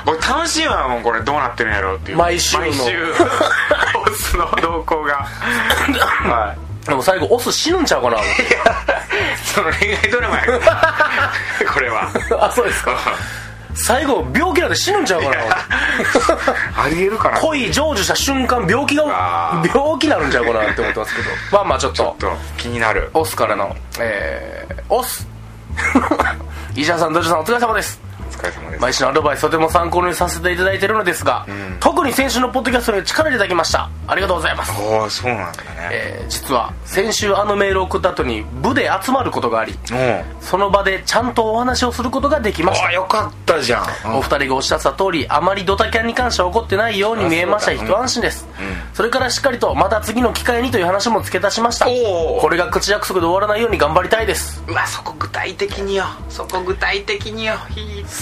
[0.04, 2.18] これ楽しいわもうこれどうなってるんやろうっていう。
[2.18, 2.62] 毎週の。
[2.64, 3.12] 毎週。
[4.06, 5.14] オスの動向が。
[5.24, 8.18] は いでも最後オス死ぬんちゃうかな？
[9.44, 10.42] その恋愛ドラマや
[11.72, 12.08] これは。
[12.40, 12.92] あそうですか
[13.76, 15.36] 最後病気なんで死ぬんちゃうかな。
[16.76, 21.28] ありえるかな恋成就した瞬間病気が病気になるんちゃうかなって思ってますけど。
[21.52, 22.14] まあまあちょっと
[22.56, 23.10] 気になる。
[23.14, 25.26] オスからのえー、オス。
[26.74, 28.00] 石田さんドジョさんお疲れ様です。
[28.02, 28.05] お
[28.36, 28.82] 疲れ様です。
[28.82, 31.46] 毎週のアドバイスとても参考にさせていただいているのですが、
[31.80, 33.90] 特に先週のポッドキャストに力をいただきました。
[34.06, 34.72] ありがとうございます。
[34.80, 35.68] おおそうなんだね。
[35.90, 39.78] えー実は先週あのメールを送った後に部で集まることがあり
[40.40, 42.88] その場でちゃんとお話をすることができました。
[42.88, 44.16] あよかったじゃん。
[44.16, 47.72] お二人がおっしゃってた通りあまりドタキャンに関しては怒ってないように見えました。
[47.72, 48.48] 一安心です、
[48.92, 51.86] それからしっかりとまた次の機会にという話も付け足しました。
[51.86, 54.62] これが口約束で終わらないように頑張りたいです。
[54.66, 56.04] うわそこ具体的によ。
[56.28, 57.54] そこ具体的によ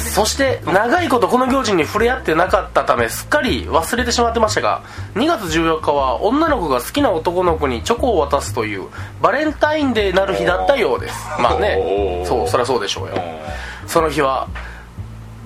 [0.05, 4.83] そして長いことこの行事に触れ合ってなかったためすっかり忘れてしまってましたが
[5.15, 8.89] 2月14日は女の子が好きな男の子にチョコを渡すという
[9.21, 11.15] バレンタインデーなる日だったようです。
[11.41, 13.15] まあねそうそりゃそうでしょうよ。
[13.87, 14.49] その日は、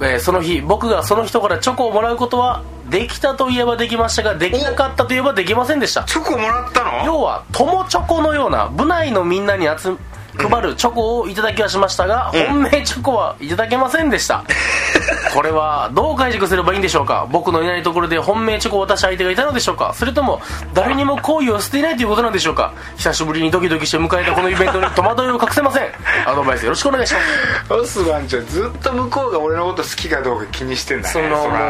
[0.01, 6.05] えーその日僕がその人からチョコをもらうことはできたといえばできましたができなかったといえばできませんでした。
[6.05, 7.05] チョコもらったの？
[7.05, 9.97] 要は友チョコのような部内のみんなに集
[10.39, 14.45] 配るチョコをいただきはしましたが、本命チョコはいただけませんでした。
[15.35, 17.27] これはどう解釈すればいいんでしょうか？
[17.31, 19.93] 僕のいないところで本命チョコを渡した相手がいたのでしょうか？
[19.95, 20.41] それとも
[20.75, 22.73] 誰にも好意を捨ていないということなんでしょうか？
[22.97, 25.89] 久しぶりにドキドキして迎えたこのイベントに戸惑いを隠せません。
[26.27, 27.21] アドバイスよろしくお願いしま
[27.67, 27.75] す。
[27.75, 31.13] オス番長ずっと向こうが俺のこと好きかどうか気にしてんだね。
[31.13, 31.27] その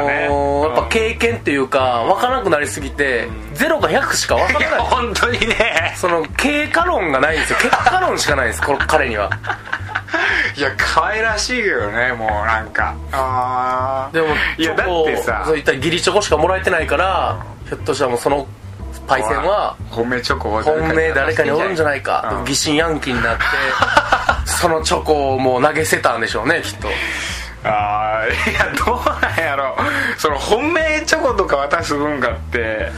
[0.07, 0.29] ね。
[0.69, 5.95] やっぱ経験っていうか分からなくなりすぎて0か100しか分からない 本当にね。
[5.97, 7.59] その経過論がないんですよ。
[7.61, 9.31] 結果論しかないんですこの彼には。
[10.57, 12.97] いや可愛らしいけどねもうなんか。
[13.13, 14.15] あー。
[14.15, 15.45] でもいやだってさ。
[15.47, 18.47] そういった義理チョコしかもらえてないからひょっとしたらもうその
[19.07, 22.39] パイセンは本命チョコを本命誰かにおるんじゃないか。
[22.41, 22.45] うん。
[22.45, 23.45] 疑心暗鬼になって
[24.51, 26.89] そのチョコをもう投げ捨てたんでしょうねきっと。
[27.65, 29.77] ああいやどうなんやろ。
[30.17, 32.91] その本命チョコとか渡す文化って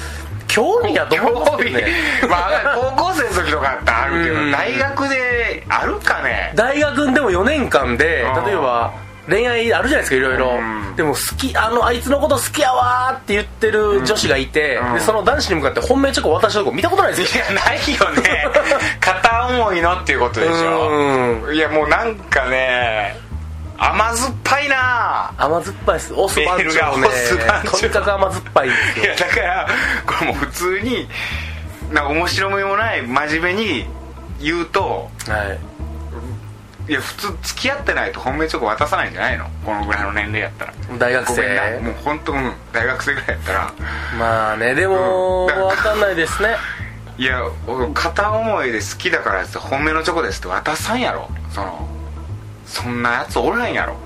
[0.50, 1.86] 興味がどう思ってるね。
[2.28, 4.50] まあ高校生の時とかだったらあるけうん。
[4.50, 6.52] ど大学であるかね。
[6.56, 8.44] 大学でも4年間でうん。
[8.44, 8.92] 例えば
[9.28, 10.96] 恋愛あるじゃないですかいろいろうん。
[10.96, 14.94] でも好きあのあいつのこと好きやわーって言ってる女子がいて、うん。
[14.94, 17.38] でその男子に向かって本命チョコ渡したとこ見たことないです。
[17.38, 18.46] よいやないよね。
[19.00, 21.52] 片思いのっていうことでしょ。
[21.52, 23.16] いやもうなんかね
[23.82, 25.32] 甘酸っぱいな。
[25.38, 26.12] 甘酸っぱいです。
[26.12, 27.08] オス番長ね
[27.64, 29.04] とにかく甘酸っぱいんですよ。
[29.06, 29.68] いやだから
[30.06, 31.08] これもう普通に
[31.90, 33.86] なんか面白みもない真面目に
[34.38, 35.58] 言うとは
[36.86, 36.90] い。
[36.90, 39.48] いや普通付き合ってないと本命チョコ渡さないんじゃないの？
[39.64, 40.74] このぐらいの年齢やったら。
[40.98, 41.80] 大学生。
[41.80, 42.52] もう本当うん。
[42.72, 43.72] 大学生ぐらいやったら。
[44.18, 46.56] まあねでも、うんわかんないですね。
[47.16, 51.30] いや俺片思いで好きだからって本命のチョコですって渡さんやろ。
[51.50, 51.88] その
[52.70, 53.96] そんなやつおらんやろ。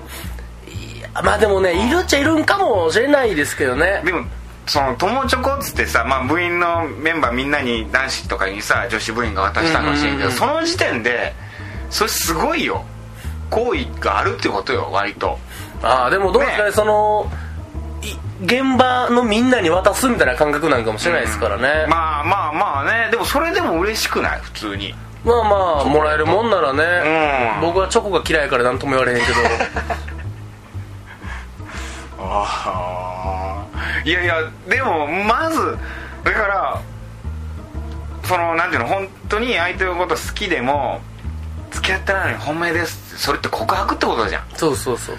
[1.13, 4.01] まあでもねいるっちゃいるんかもしれないですけどね。
[4.03, 4.25] でも
[4.65, 10.37] その友チョコっつってさ、まあ、部員のメンバーみんなに男子とかにさ女子部員が渡したかもしれんけど、うんうんうん。
[10.37, 11.33] その時点で
[11.89, 12.83] それすごいよ。
[13.51, 15.37] 好意があるってことよ割と。
[15.83, 17.31] ああでもどうですかねねその
[18.01, 23.09] い現場のみんなに渡すみたいな感覚なんかもしれないですからね、まあまあまあね。
[23.11, 24.39] でもそれでも嬉しくない？
[24.41, 27.67] 普通にまあまあもらえるもんならね、うん。
[27.67, 29.37] 僕はチョコが嫌いから何とも言われへんけど。
[32.27, 34.35] ああいやいや
[34.67, 35.77] でもまず
[36.23, 36.81] だから
[38.23, 41.01] そのなんていうの本当に相手のこと好きでも
[41.71, 44.43] 付き合ってないのに本命ですそれって告白ってことじゃん。
[44.55, 45.15] そうそうそう。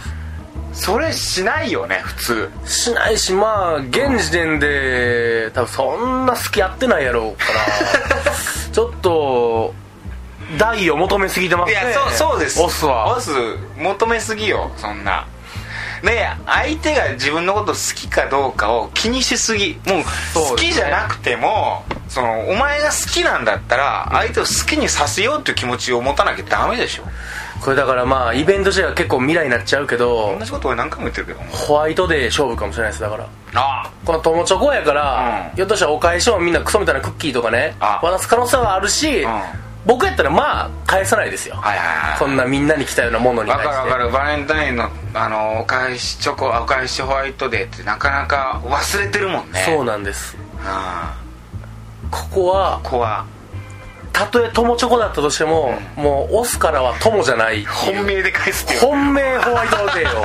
[0.72, 2.50] それしないよね普通。
[2.66, 8.32] しないしまあ現時点で多分そんな好きやってないやろうから。
[8.72, 9.74] ちょっと
[10.58, 11.80] 大を求めすぎてますね。
[11.80, 12.60] いやそうそうです。
[12.60, 13.16] オスは。
[13.16, 13.30] オス
[13.76, 15.26] 求めすぎよそんな。
[16.02, 19.80] で相手が自分のこと好きかどうかを気にしすぎ。
[19.86, 20.02] もう
[20.34, 27.04] 好きじゃなくてもそのお前が好きなんだったら相手を好きにさせようっていう気持ちを持たなきゃダメでしょ。
[27.60, 33.26] これだからまあイベント自体は結構未来になっちゃうけど同じこと俺何回も言ってるけどホワイトデー勝負かもしれないですだから。
[33.54, 35.56] あこの友チョコやから、うん。
[35.56, 38.00] ひょっとしたらお返しもみんなクソみたいなクッキーとかねあ。
[38.02, 39.40] 渡す可能性はあるし、うん
[39.86, 42.18] 僕やったらまあ返さないですよ、はいはいはい。
[42.18, 43.90] そんなみんなに来たようなものにわ対して。
[43.90, 44.26] かるわかる。
[44.28, 49.62] バレンタインのあのお返しチョコお返しホワイトデーってなかなか忘れてるもんね。
[49.64, 50.36] そうなんです。
[50.64, 51.16] あ
[52.10, 53.24] ここはここは。
[54.12, 58.80] たとえ友チョコだったとしても、もう押すからは友じゃない本命で返すっていう。
[58.80, 60.24] 本命ホワイトデーを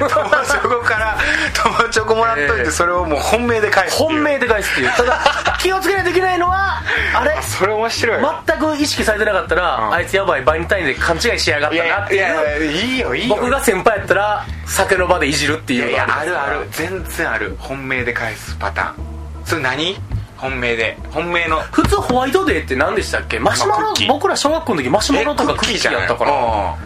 [0.00, 1.18] 友チョコから
[1.54, 2.70] 友チョコもらっといて、ええ。
[2.70, 4.90] それをもう本命で返す本命で返すっていう。
[4.96, 5.20] ただ
[5.60, 6.82] 気をつけないといけないのは
[7.14, 7.40] あれ？
[7.42, 8.22] それ面白い。
[8.22, 9.92] わ全く意識されてなかったら、うん。
[9.94, 12.20] あいつやばいバレンタインで勘違いしやがったなっていう。
[12.20, 13.36] やいやいいよいいよ。
[13.36, 16.68] 僕が先輩やったら酒の場でいじるっていやいやあるある。
[16.72, 17.56] 全然ある。
[17.58, 19.44] 本命で返すパターン。
[19.44, 19.96] それ何？
[20.36, 20.96] 本命で。
[21.10, 21.60] 本命の。
[21.60, 23.38] 普通ホワイトデーって何でしたっけ？
[23.38, 26.78] マシュマロ、僕ら小学校の時マシュマロとかクッキーやったから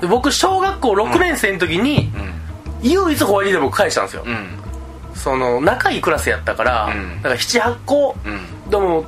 [0.00, 2.10] で僕小学校6年生の時に、
[2.82, 4.24] 唯一ホワイトデー僕返したんですよ、
[5.14, 7.22] その仲いいクラスやったから、うん。
[7.22, 8.70] だから78個、うん。
[8.70, 9.04] でも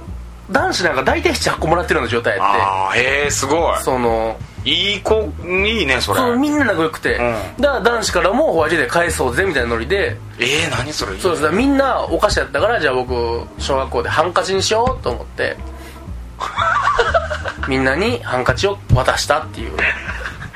[0.50, 6.18] 男子なんか大体78個もらってるような状態やっああへえすごてそのいいい子いいねそれ。
[6.18, 7.62] そうみんな仲良くて、うん。
[7.62, 10.16] だから男子からもホワイトデー返そうぜみたいなノリで。
[10.38, 11.16] えー、何それ。
[11.18, 11.54] そうです。
[11.54, 15.56] みんなお菓子やったからじゃあ僕小学校でハンカチにしようと思って。
[17.68, 19.72] みんなにハンカチを渡したっていう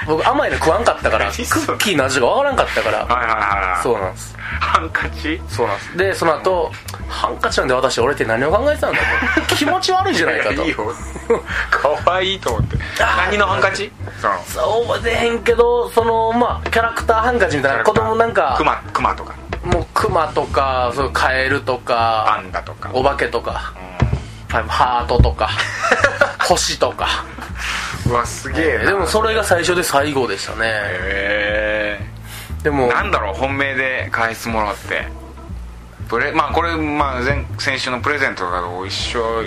[0.06, 2.98] 僕甘いの食わんかったから クッキーの味がわからんかったから。
[2.98, 4.34] はいはいはいそうなんです。
[4.60, 5.40] ハンカチ？
[5.48, 5.96] そうなんです。
[5.96, 6.72] でその後
[7.08, 8.98] ハンカチなんで渡して俺って何を考えてたんだ
[9.48, 9.54] と。
[9.56, 10.62] 気持ち悪いじゃないかと。
[10.62, 10.76] いいよ。
[11.70, 12.76] 可愛いと思って。
[12.98, 13.90] 何のハンカチ？
[14.52, 14.86] そう。
[14.86, 19.34] 覚えてへんけどそのまあキャラクターハンカチみたいな子供なんかクマクマとか。
[19.64, 22.90] もうクマとかそうカエルとパかンダとか。
[22.92, 23.72] お化けとか
[24.50, 25.50] うハートとか
[26.40, 27.06] 星とか。
[27.06, 27.08] ん
[28.06, 28.84] うわすげえな。
[28.86, 30.58] でもそれが最初で最後でしたね。
[30.66, 32.00] へ
[32.62, 35.06] でもえなんだろう本命で返すものって。
[36.08, 39.42] プレまあこれ、まあ、前先週のプレゼントとかと一緒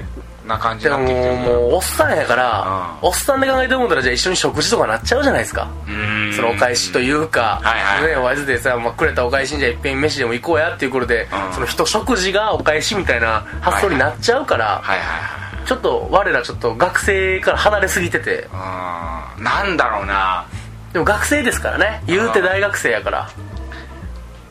[0.48, 3.10] な感じでももうおっさんやからうん。
[3.10, 5.70] おっさんで考えて思ったらじゃあ一緒に食事とかなっちゃうじゃないですか。
[5.88, 6.34] うん。
[6.34, 11.54] そのお返しというか、はいはいね、ワイズでさ、まあ、くれたお返しにじゃあいっぺん飯でも行こうやっていうことで、うん。
[11.54, 18.48] その人食事がお返しみたいな発想になっちゃうから、はいはいちょっと我らちょっと学生から離れすぎてて。
[18.52, 19.44] はいうん。
[19.44, 20.48] なんだろうな。
[20.94, 22.02] でも学生ですからね。
[22.08, 23.30] 言うて大学生やから。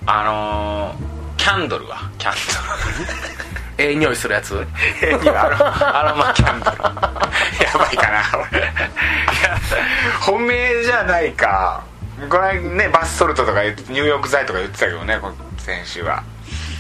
[0.05, 2.11] あのー、キャンドルは？
[2.19, 2.35] キャン
[3.79, 4.51] ええ匂いするやつ？
[4.55, 5.57] ドルいやアロ
[5.99, 6.77] アロマキャンドル。
[6.77, 6.83] や
[7.79, 8.23] ばいかな。
[8.53, 8.71] 俺いや
[10.21, 11.83] 本命じゃないか。
[12.29, 16.23] これねバスソルトとか入浴剤とか言ってたけどねこ先週は。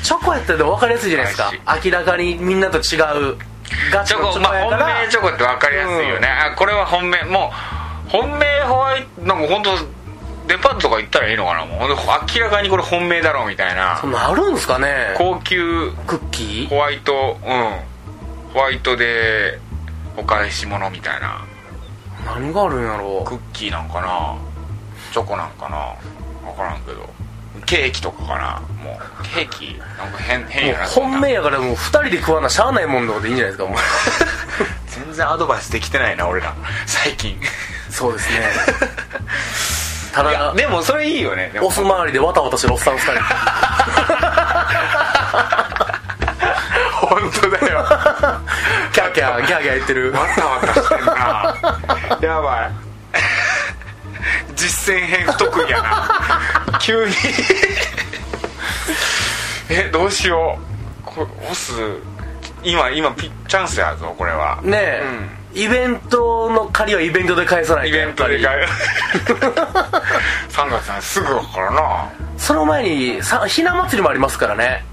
[0.02, 1.50] チョコやったらでも分かりやすいじゃないですか。
[1.84, 3.00] 明らかにみんなと違う。
[3.00, 3.14] ガ
[4.06, 7.52] チョコまあ本命チョコって分かりやすいよね、あこれは本命も
[8.06, 9.70] う本命ホワイトなんか本当
[10.46, 11.88] デパートとか行ったらいいのかなもう。
[11.88, 11.96] 明
[12.40, 13.98] らかにこれ本命だろうみたいな。
[14.00, 15.14] そんなんあるんすかね？
[15.18, 16.68] 高級クッキー？
[16.68, 18.52] ホワイトうん。
[18.54, 19.58] ホワイトで
[20.16, 21.44] お返し物みたいな。
[22.24, 24.36] 何があるんやろクッキーなんかな？
[25.12, 25.96] チョコなんかな？
[26.48, 27.08] 分からんけど
[27.64, 28.62] ケーキとかかな。
[28.82, 30.86] もうケーキなんか変変やな。
[30.86, 33.78] 本命やからもう2人で食わなしゃあないもんとかでいいんじゃないですかもう
[35.06, 36.54] 全然アドバイスできてないな俺ら。
[36.86, 37.40] 最近。
[37.90, 38.40] そうですね。
[40.12, 41.52] ただでもそれいいよね。
[41.60, 43.12] オス周りでわたわたしてるおっさん2人。
[47.06, 47.86] 本当だよ。
[48.92, 50.12] キャーキャーギャーギャー言ってる。
[50.12, 51.54] わたわたしてんな。
[52.20, 52.85] やばい
[54.54, 56.78] 実践編不得意やな。
[56.80, 57.14] 急に。
[59.68, 61.02] えどうしよう。
[61.04, 61.72] これオス
[62.62, 64.58] 今今ピチャンスやぞこれは。
[64.62, 65.02] ねえ、
[65.54, 68.66] イベントの借りはイベントで返さないイとベントでやっ買え
[70.50, 72.10] 3月すぐだからな。
[72.36, 74.84] その前にさひな祭りもありますからね。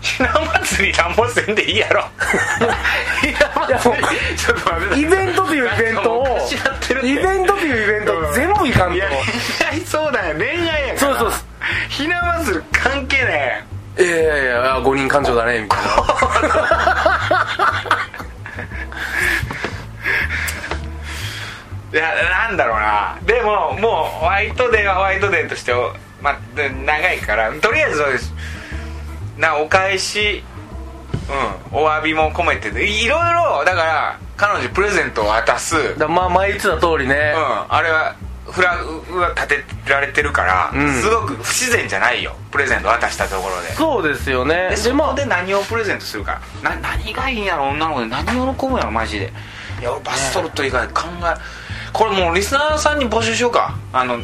[0.00, 2.04] ひな祭りなんもせんでいいやろ。
[3.20, 5.00] ひな祭りちょっと待って。
[5.00, 6.26] イベントというイベントを
[7.02, 8.96] イベントというイベントうん全部いかんと。
[8.96, 9.16] いや恋
[9.78, 10.36] 愛そうだよ。
[10.36, 11.08] 恋愛やから。
[11.08, 11.30] そうそう。
[11.30, 11.40] そう
[11.88, 13.64] ひな祭り関係ね
[13.98, 15.86] いやいやいや五人感情だねみたいな。
[21.90, 22.12] いや
[22.48, 23.18] なんだろうな。
[23.24, 25.72] でももうホワイトデーはホワイトデーとして
[26.20, 28.32] まあ、長いからとりあえずそうです。
[29.36, 30.42] なお返し。
[31.72, 31.78] うん。
[31.78, 35.98] お詫びも込めていろいろだから彼女プレゼントを渡す。
[35.98, 37.74] だまあ前言ってた通りね、うん。
[37.74, 38.14] あれは
[38.50, 40.92] フラグが立てられてるから、うん。
[41.02, 42.34] すごく不自然じゃないよ。
[42.50, 43.74] プレゼント渡したところで。
[43.74, 44.68] そうですよね。
[44.70, 46.40] でそまあこで何をプレゼントするか。
[46.62, 49.32] な何がいいんやろ女の子で何喜ぶんやろマジで。
[49.80, 51.34] いや俺バスソルト以外考え
[51.92, 53.76] これもうリスナーさんに募集しようか。
[53.92, 54.20] あの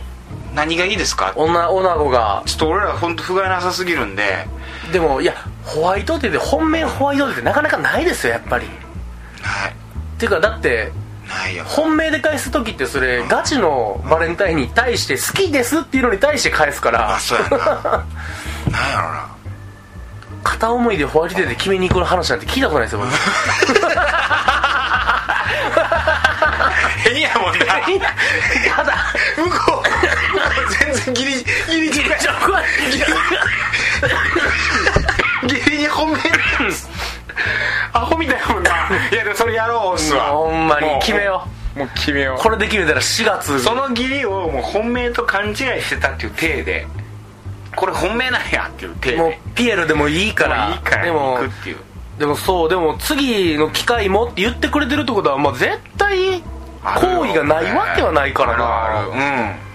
[0.54, 1.32] 何がいいですか？
[1.36, 2.42] 女女子が。
[2.46, 4.46] ちょっと俺ら本当不甲斐なさすぎるんで。
[4.92, 8.66] でもいやホワイトデーで本命ホワイトデーってなかなかないですよやっぱり。
[8.66, 8.74] ない。
[9.72, 10.92] っていうかだって
[11.44, 17.14] ないよ本命で返す時ってそれガチのバレンタインに対して好きですっていうのに対して返すから。
[17.14, 17.58] あそうやな。
[17.58, 19.26] なんやろな。
[20.42, 23.10] 片思いでホワイトデーで決めに行く話なんて聞いたことないですよ僕。
[27.04, 27.64] 変やもんな。
[28.76, 28.94] ただ。
[29.36, 29.88] 向こう
[30.84, 32.64] 全然ギリギリギリちょ怖い
[35.46, 36.18] ギリに本命。
[37.92, 38.38] アホみたい
[39.12, 40.24] いやでもそれやろうっすわ。
[40.32, 40.86] ほんまに。
[40.86, 42.38] もう決めよもう決めよう。
[42.38, 43.60] これで決めたら4月。
[43.60, 46.86] その義理をもう本命と勘違いしてたっていう体で。
[47.76, 49.16] これ本命なんやっていう体で。
[49.18, 50.68] もうピエロでもいいから。
[50.68, 51.76] もういいからでも行くっていう。
[52.18, 56.40] でもそうでも次の機会もって言ってくれてるってことはまあ絶対
[56.84, 59.00] 好意がないわけはないからな。
[59.00, 59.08] ある。
[59.10, 59.73] うん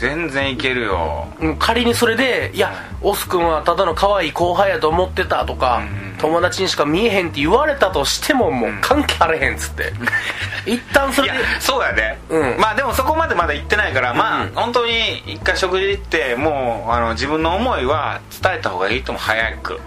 [0.00, 1.28] 全然いけるよ。
[1.40, 2.72] うん仮にそれで「いや
[3.02, 6.10] オス君はただの可愛い後輩やと思ってた」とか、うん。
[6.20, 9.90] 友達にしか見えへんって言われたとしてももう関係あれへんっつって、
[10.70, 12.60] 一旦それでそうやで、うん。
[12.60, 14.52] まあでもそこまでまだ行ってないから、まあうん。
[14.54, 19.80] 本当に一回食事行ってもうあの自分の思いは伝えた方がいいとも早く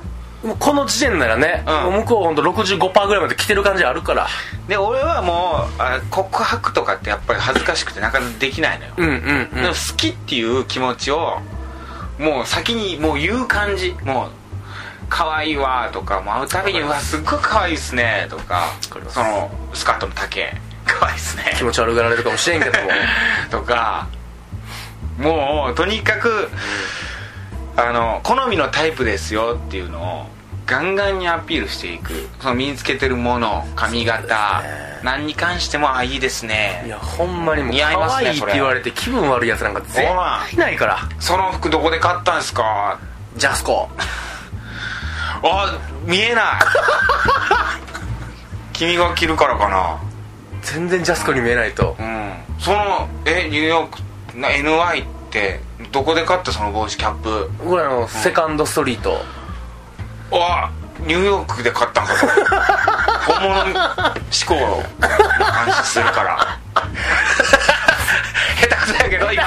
[0.60, 1.94] この時点ならね、うん。
[2.02, 4.28] 向こう本当65%ぐらいまで来てる感じあるから。
[4.68, 9.62] で俺はもうあ告白とかってやっぱり恥ずかしくてなかなかできないのよ、うんうんうん。
[9.62, 11.40] でも好きっていう気持ちを
[12.20, 13.96] もう先にもう言う感じ。
[14.04, 14.30] もう
[15.10, 19.16] 可愛いわとかもう会うたびに「うわすっごい可愛いっすね」とかかります。
[19.16, 20.52] そのスカートの丈。
[20.86, 21.54] 可愛いっすね。
[21.56, 22.90] 気持ち悪がられるかもしれんけども。
[23.52, 24.08] とか
[25.20, 26.50] もうとにかく
[27.76, 30.33] あの好みのタイプですよっていうのを
[30.66, 34.94] ガンガンにアピールしていくその身につけてるもの髪型、ね。
[35.04, 41.00] 何に関してもあいいですいねやほんまにもう似合いますねって言われて気分悪いやつなんか絶対ないから。
[41.20, 42.98] その服どこで買ったんですか？
[43.36, 43.90] ジャスコ。
[45.46, 46.44] あ見えない。
[48.74, 49.98] 君が着るからかな。
[50.62, 51.96] 全然ジャスコに見えないと。
[52.00, 52.34] うん。
[52.60, 53.98] そのえニューヨー
[54.32, 55.60] クな NY って
[55.92, 56.52] どこで買った？
[56.54, 57.52] その帽子キャップ。
[57.68, 59.22] これあのセカンドストリート
[60.42, 60.72] あ
[61.06, 62.28] ニューヨークで買ったんかと。
[63.34, 63.76] 本物
[64.32, 64.84] 志向の
[65.40, 66.58] 話するから。
[68.60, 69.44] 下手くそやけど今。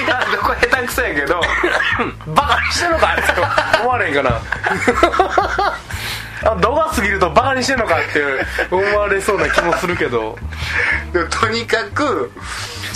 [0.00, 1.40] 今どこ下手くそやけど。
[2.26, 3.22] バカにしてんのかって
[3.80, 4.30] 思われんかな。
[6.50, 8.22] あ度が過ぎるとバカにしてんのかって
[8.70, 10.38] 思われそうな気もするけど。
[11.12, 12.32] でもとにかく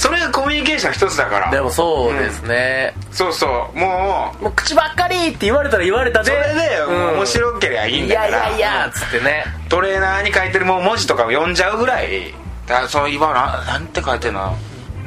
[0.00, 1.50] それがコミュニケーション一つだから。
[1.50, 3.78] でもそうですね、そうそう。
[3.78, 4.44] もう。
[4.44, 7.08] もう口ばっかりって言われたら言われたでそれで、うん。
[7.18, 8.28] 面白けりゃいいんいだから。
[8.28, 9.44] やいやいやっつってね。
[9.68, 12.32] トレーナーに書いてるもう文字とかを読んじゃうぐらい。
[12.66, 14.56] だその今ななんて書いてんの？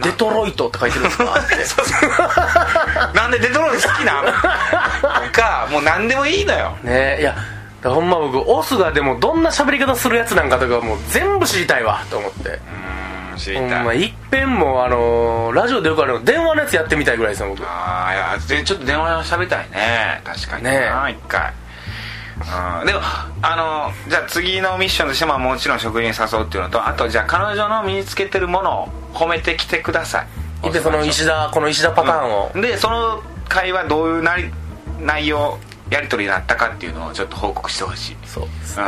[0.04, 1.18] デトロイトって書いてるんです
[1.76, 3.12] か？
[3.16, 6.76] なんでデトロイト好きなんとかもう何でもいいのよ。
[6.84, 7.36] ねいや
[7.84, 12.50] ほんま僕オスがでもどんな喋り方するやつなんかとかもう全部知りたいわと思って。
[12.50, 12.58] うん
[13.38, 17.64] 知りほんたいまいっぺんもあのーラジオでよくあるの電話のやつやってみたいぐらいですよ僕。
[17.66, 20.22] ああいやでちょっと電話しゃべりたいね。
[20.24, 21.54] 確かにねな一回。
[22.82, 22.88] うん。
[22.88, 23.00] でも
[23.42, 30.26] あのじゃあ次のミッションとしてももちろん食事に誘うっていうのとあとじゃあ彼女の身につけてるものを褒めてきてくださ
[30.64, 30.72] い。
[30.72, 34.50] でその石田この石田パターンを、でその会話どういうなり
[35.02, 35.60] 内容
[35.90, 38.18] やり取りになったかっていうのをちょっと報告してほしい。
[38.26, 38.86] そうですね、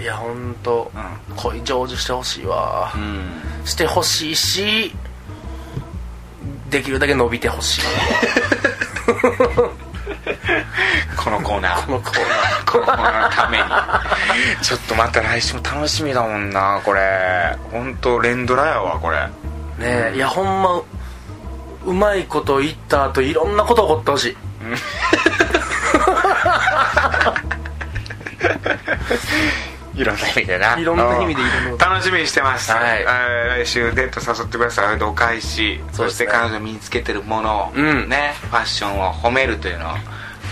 [0.00, 0.90] いや本当、
[1.36, 3.66] 恋成就してほしいわ、うん。
[3.66, 4.94] してほしいし
[6.70, 7.82] できるだけ伸びてほしい。
[11.16, 11.86] このコーナー。
[11.86, 13.64] このコーナこのコーナーのために。
[14.64, 17.56] ちょっとまた来週も楽しみだもんなこれ。
[17.70, 19.18] 本当連ドラやわこれ。
[19.18, 19.28] ー
[19.80, 20.80] ねえいやほんま
[21.86, 24.36] うまいこと言った後いろんなこと起こってほしい
[30.00, 30.78] いろんな意味でな。
[30.78, 31.78] いろんな意味でいろん。
[31.78, 33.02] な楽しみにしてます、はい。
[33.02, 35.02] えー来週デート誘ってください。
[35.02, 35.80] お返し。
[35.92, 38.08] そ,、して彼女身につけてるものを、うん。
[38.08, 39.94] ねファッションを褒めるというのを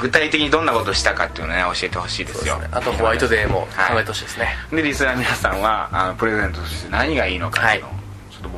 [0.00, 2.60] 具体的にどんなことをしたかっていうのをね教えてほしいですよ。
[2.70, 3.94] あとホワイトデーもはい。
[3.94, 7.98] 考えてほしいですね、でリスナーの皆さんはあのプレゼントとして何がいいのかっていうのを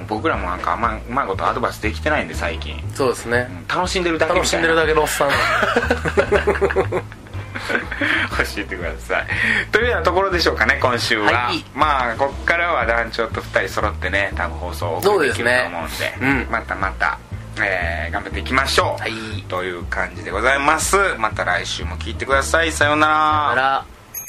[0.09, 2.83] 僕らもなんかあんまうまいことアドバイスできてないんで最近。
[2.95, 3.49] そうですね。
[3.69, 5.31] 楽しんでるだけ楽しんでるだけのおっさん
[8.39, 9.27] 教えてください。
[9.73, 11.65] というようなところでしょうかね今週は、はい。
[11.75, 16.17] まあこっからは団長と2人揃ってね多分放送をお送りできると思うんでね。
[16.21, 16.47] うん。
[16.51, 17.19] またまた、
[17.61, 19.45] えー頑張っていきましょう、はい。
[19.49, 20.97] という感じでございます。
[21.19, 22.73] また来週も聞いてください。
[22.73, 24.00] さようなら